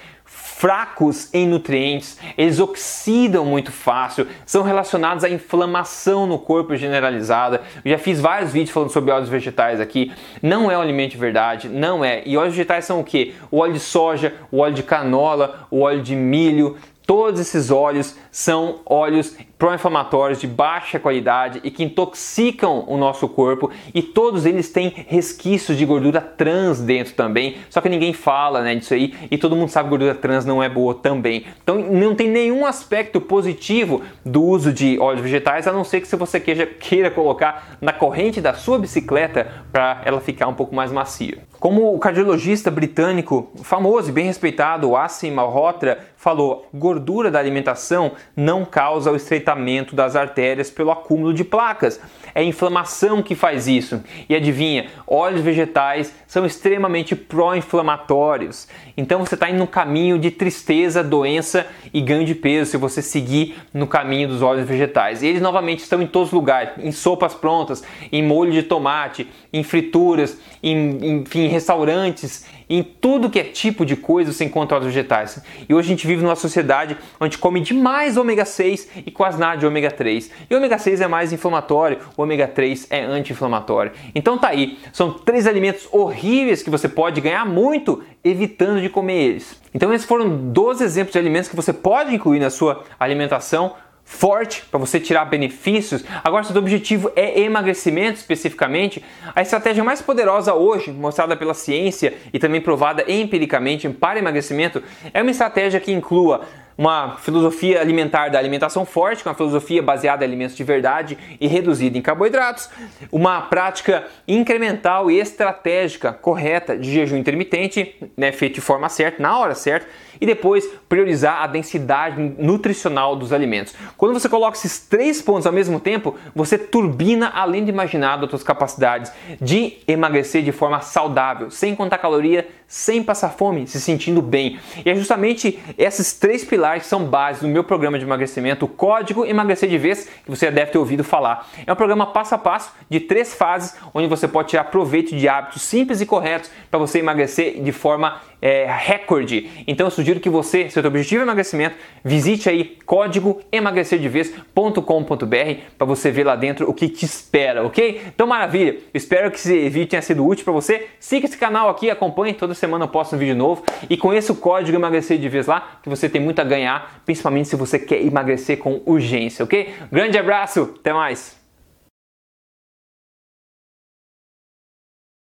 fracos 0.65 1.29
em 1.35 1.47
nutrientes, 1.47 2.19
eles 2.39 2.59
oxidam 2.59 3.45
muito 3.45 3.71
fácil, 3.71 4.27
são 4.47 4.63
relacionados 4.63 5.23
à 5.23 5.29
inflamação 5.29 6.27
no 6.27 6.39
corpo 6.39 6.75
generalizada. 6.75 7.61
Eu 7.85 7.91
já 7.91 7.99
fiz 7.99 8.19
vários 8.19 8.51
vídeos 8.51 8.71
falando 8.71 8.89
sobre 8.89 9.11
óleos 9.11 9.29
vegetais 9.29 9.79
aqui. 9.79 10.11
Não 10.41 10.71
é 10.71 10.79
um 10.79 10.81
alimento 10.81 11.11
de 11.11 11.19
verdade, 11.19 11.69
não 11.69 12.03
é. 12.03 12.23
E 12.25 12.39
óleos 12.39 12.55
vegetais 12.55 12.87
são 12.87 13.01
o 13.01 13.05
que? 13.05 13.35
O 13.51 13.59
óleo 13.59 13.75
de 13.75 13.81
soja, 13.81 14.33
o 14.51 14.61
óleo 14.61 14.73
de 14.73 14.83
canola, 14.83 15.67
o 15.71 15.83
óleo 15.83 16.01
de 16.01 16.17
milho, 16.17 16.79
Todos 17.07 17.39
esses 17.39 17.71
óleos 17.71 18.17
são 18.31 18.81
óleos 18.87 19.37
pró-inflamatórios 19.59 20.41
de 20.41 20.47
baixa 20.47 20.99
qualidade 20.99 21.61
e 21.63 21.71
que 21.71 21.85
intoxicam 21.85 22.85
o 22.89 22.97
nosso 22.97 23.29
corpo 23.29 23.71
e 23.95 24.03
todos 24.03 24.47
eles 24.47 24.71
têm 24.71 24.93
resquícios 25.07 25.77
de 25.77 25.85
gordura 25.85 26.21
trans 26.21 26.81
dentro 26.81 27.13
também, 27.15 27.57
só 27.69 27.81
que 27.83 27.89
ninguém 27.89 28.13
fala 28.13 28.63
né, 28.63 28.75
disso 28.75 28.95
aí 28.95 29.15
e 29.31 29.37
todo 29.37 29.55
mundo 29.55 29.69
sabe 29.69 29.87
que 29.87 29.91
gordura 29.91 30.15
trans 30.15 30.47
não 30.47 30.63
é 30.63 30.69
boa 30.69 30.95
também. 30.95 31.45
Então 31.63 31.79
não 31.79 32.15
tem 32.15 32.29
nenhum 32.29 32.65
aspecto 32.65 33.21
positivo 33.21 34.03
do 34.25 34.43
uso 34.43 34.73
de 34.73 34.99
óleos 34.99 35.21
vegetais, 35.21 35.69
a 35.69 35.73
não 35.73 35.85
ser 35.85 36.01
que 36.01 36.09
se 36.09 36.17
você 36.17 36.41
queira, 36.41 36.67
queira 36.67 37.11
colocar 37.11 37.77
na 37.83 37.93
corrente 37.93 38.41
da 38.41 38.55
sua 38.55 38.79
bicicleta 38.79 39.47
para 39.71 40.01
ela 40.07 40.21
ficar 40.21 40.49
um 40.49 40.55
pouco 40.55 40.75
mais 40.75 40.91
macia. 40.91 41.39
Como 41.61 41.95
o 41.95 41.99
cardiologista 41.99 42.71
britânico 42.71 43.51
famoso 43.63 44.11
e 44.11 44.13
bem 44.13 44.27
respeitado, 44.27 44.95
Assim 44.97 45.31
Malhotra, 45.31 45.99
falou, 46.25 46.67
gordura 46.73 47.31
da 47.31 47.39
alimentação 47.39 48.13
não 48.35 48.65
causa 48.65 49.13
o 49.13 49.17
estreitamento 49.17 49.95
das 49.95 50.17
artérias 50.17 50.71
pelo 50.71 50.91
acúmulo 50.91 51.35
de 51.35 51.45
placas. 51.45 52.01
É 52.35 52.41
a 52.41 52.45
inflamação 52.45 53.23
que 53.23 53.35
faz 53.35 53.69
isso. 53.69 54.03
E 54.29 54.35
adivinha, 54.35 54.89
óleos 55.07 55.43
vegetais 55.43 56.15
são 56.27 56.47
extremamente 56.47 57.15
pró-inflamatórios. 57.15 58.67
Então 58.97 59.21
você 59.21 59.35
está 59.35 59.51
indo 59.51 59.59
no 59.59 59.67
caminho 59.67 60.19
de 60.19 60.31
tristeza, 60.31 61.05
doença 61.05 61.67
e 61.93 62.01
ganho 62.01 62.25
de 62.25 62.35
peso 62.35 62.71
se 62.71 62.77
você 62.77 63.03
seguir 63.03 63.57
no 63.73 63.87
caminho 63.87 64.29
dos 64.29 64.43
óleos 64.43 64.67
vegetais. 64.67 65.23
E 65.23 65.27
eles 65.27 65.43
novamente 65.43 65.81
estão 65.81 66.01
em 66.01 66.07
todos 66.07 66.29
os 66.29 66.35
lugares, 66.35 66.73
em 66.79 66.91
sopas 66.91 67.35
prontas, 67.35 67.85
em 68.11 68.23
molho 68.23 68.53
de 68.53 68.63
tomate, 68.63 69.29
em 69.53 69.63
frituras, 69.63 70.39
em, 70.63 71.21
enfim, 71.21 71.49
restaurantes, 71.55 72.45
em 72.69 72.83
tudo 72.83 73.31
que 73.31 73.39
é 73.39 73.45
tipo 73.45 73.87
de 73.87 73.97
coisa 73.97 74.33
você 74.33 74.45
encontra 74.45 74.77
óleos 74.77 74.93
vegetais. 74.93 75.43
E 75.69 75.75
hoje 75.75 75.89
a 75.89 75.91
gente 75.91 76.07
vive 76.07 76.23
numa 76.23 76.37
sociedade 76.37 76.97
onde 77.21 77.39
come 77.39 77.61
demais 77.61 78.17
ômega 78.17 78.45
6 78.45 78.89
e 79.07 79.11
quase 79.11 79.39
nada 79.39 79.57
de 79.57 79.67
ômega 79.67 79.91
3. 79.91 80.31
E 80.51 80.55
ômega 80.55 80.79
6 80.79 81.01
é 81.01 81.09
mais 81.09 81.33
inflamatório, 81.33 81.99
o 82.17 82.23
ômega 82.23 82.47
3 82.47 82.89
é 82.91 83.03
anti-inflamatório. 83.03 83.93
Então 84.15 84.37
tá 84.37 84.49
aí, 84.49 84.79
são 84.93 85.13
três 85.13 85.47
alimentos 85.47 85.89
horríveis 85.91 86.63
que 86.63 86.71
você 86.71 86.89
pode 86.89 87.21
ganhar 87.21 87.47
muito 87.47 88.03
evitando 88.23 88.81
de 88.81 88.89
comer 88.89 89.15
eles. 89.15 89.61
Então 89.75 89.93
esses 89.93 90.07
foram 90.07 90.51
12 90.53 90.83
exemplos 90.85 91.13
de 91.13 91.19
alimentos 91.19 91.49
que 91.49 91.57
você 91.57 91.73
pode 91.73 92.15
incluir 92.15 92.41
na 92.41 92.51
sua 92.51 92.85
alimentação 92.99 93.75
forte 94.05 94.63
para 94.71 94.79
você 94.79 95.01
tirar 95.01 95.25
benefícios. 95.25 96.05
Agora, 96.23 96.45
se 96.45 96.53
o 96.53 96.59
objetivo 96.59 97.11
é 97.17 97.41
emagrecimento 97.41 98.19
especificamente, 98.19 99.03
a 99.35 99.43
estratégia 99.43 99.83
mais 99.83 100.03
poderosa 100.03 100.55
hoje, 100.55 100.93
mostrada 100.93 101.37
pela 101.37 101.55
ciência 101.55 102.15
e 102.33 102.39
também 102.39 102.61
provada 102.61 103.05
empiricamente 103.11 103.89
para 103.89 104.19
emagrecimento, 104.19 104.83
é 105.13 105.23
uma 105.23 105.31
estratégia 105.31 105.81
que 105.81 105.91
inclua 105.91 106.43
uma 106.77 107.17
filosofia 107.17 107.81
alimentar 107.81 108.29
da 108.29 108.39
alimentação 108.39 108.85
forte, 108.85 109.25
uma 109.25 109.35
filosofia 109.35 109.83
baseada 109.83 110.25
em 110.25 110.29
alimentos 110.29 110.57
de 110.57 110.65
verdade 110.65 111.17
e 111.41 111.47
reduzida 111.47 111.97
em 111.97 112.03
carboidratos, 112.03 112.69
uma 113.11 113.43
prática 113.43 114.05
incremental 114.27 115.11
e 115.11 115.19
estratégica 115.19 116.13
correta 116.13 116.77
de 116.77 116.93
jejum 116.93 117.17
intermitente, 117.17 117.97
né, 118.17 118.33
feito 118.33 118.57
de 118.57 118.61
forma 118.61 118.89
certa, 118.89 119.23
na 119.23 119.39
hora 119.39 119.55
certa, 119.55 119.87
e 120.21 120.27
depois 120.27 120.67
priorizar 120.89 121.43
a 121.43 121.47
densidade 121.47 122.21
nutricional 122.39 123.17
dos 123.17 123.33
alimentos. 123.33 123.75
Quando 123.97 124.15
você 124.15 124.29
coloca 124.29 124.57
esses 124.57 124.81
três 124.81 125.21
pontos 125.21 125.47
ao 125.47 125.53
mesmo 125.53 125.81
tempo, 125.81 126.17
você 126.35 126.57
turbina 126.57 127.31
além 127.35 127.65
de 127.65 127.71
imaginar 127.71 128.23
as 128.23 128.31
suas 128.31 128.43
capacidades 128.43 129.13
de 129.41 129.79
emagrecer 129.87 130.43
de 130.43 130.53
forma 130.53 130.81
saudável, 130.81 131.51
sem 131.51 131.75
contar 131.75 131.99
caloria, 131.99 132.49
sem 132.67 133.03
passar 133.03 133.31
fome, 133.31 133.67
se 133.67 133.81
sentindo 133.81 134.23
bem. 134.23 134.59
E 134.85 134.91
é 134.91 134.95
justamente 134.95 135.59
esses 135.77 136.13
três 136.15 136.45
pilares 136.45 136.64
que 136.73 136.87
são 136.87 137.05
base 137.05 137.41
do 137.41 137.49
meu 137.49 137.63
programa 137.63 137.99
de 137.99 138.05
emagrecimento, 138.05 138.65
o 138.65 138.69
Código 138.69 139.25
Emagrecer 139.25 139.69
de 139.69 139.77
Vez, 139.77 140.09
que 140.25 140.31
você 140.31 140.47
já 140.47 140.53
deve 140.53 140.71
ter 140.71 140.79
ouvido 140.79 141.05
falar. 141.05 141.49
É 141.67 141.73
um 141.73 141.77
programa 141.77 142.07
passo 142.07 142.35
a 142.35 142.39
passo 142.39 142.73
de 142.89 143.01
três 143.01 143.35
fases, 143.35 143.77
onde 143.93 144.09
você 144.09 144.27
pode 144.27 144.49
tirar 144.49 144.65
proveito 144.65 145.15
de 145.15 145.29
hábitos 145.29 145.63
simples 145.63 146.01
e 146.01 146.07
corretos 146.07 146.51
para 146.71 146.79
você 146.79 146.99
emagrecer 146.99 147.63
de 147.63 147.73
forma 147.73 148.21
é, 148.45 148.67
recorde. 148.69 149.49
Então 149.67 149.87
eu 149.87 149.91
sugiro 149.91 150.21
que 150.21 150.29
você, 150.29 150.65
se 150.65 150.79
o 150.79 150.83
seu 150.83 150.87
objetivo 150.87 151.23
é 151.23 151.25
emagrecimento, 151.25 151.77
visite 152.05 152.49
aí 152.49 152.77
código 152.85 153.41
emagrecerdevez.com.br 153.51 155.61
para 155.79 155.87
você 155.87 156.11
ver 156.11 156.25
lá 156.25 156.37
dentro 156.37 156.69
o 156.69 156.75
que 156.75 156.89
te 156.89 157.07
espera, 157.07 157.65
ok? 157.65 158.03
Então 158.15 158.27
maravilha, 158.27 158.77
espero 158.93 159.31
que 159.31 159.39
esse 159.39 159.71
vídeo 159.71 159.89
tenha 159.89 160.03
sido 160.03 160.27
útil 160.27 160.45
para 160.45 160.53
você. 160.53 160.89
Siga 161.01 161.27
esse 161.27 161.39
canal 161.39 161.71
aqui, 161.71 161.91
acompanhe, 161.91 162.35
toda 162.35 162.55
semana 162.55 162.85
eu 162.85 162.89
posto 162.89 163.17
um 163.17 163.19
vídeo 163.19 163.35
novo 163.35 163.65
e 163.89 163.97
conheça 163.97 164.33
o 164.33 164.37
código 164.37 164.77
emagrecer 164.77 165.19
de 165.19 165.29
vez 165.29 165.47
lá, 165.47 165.79
que 165.83 165.89
você 165.89 166.07
tem 166.07 166.21
muito 166.21 166.39
a 166.41 166.45
ganhar, 166.55 167.03
principalmente 167.05 167.49
se 167.49 167.57
você 167.57 167.79
quer 167.79 168.01
emagrecer 168.03 168.59
com 168.59 168.81
urgência, 168.87 169.45
ok? 169.45 169.75
Grande 169.91 170.19
abraço, 170.19 170.75
até 170.79 170.93
mais! 170.93 171.44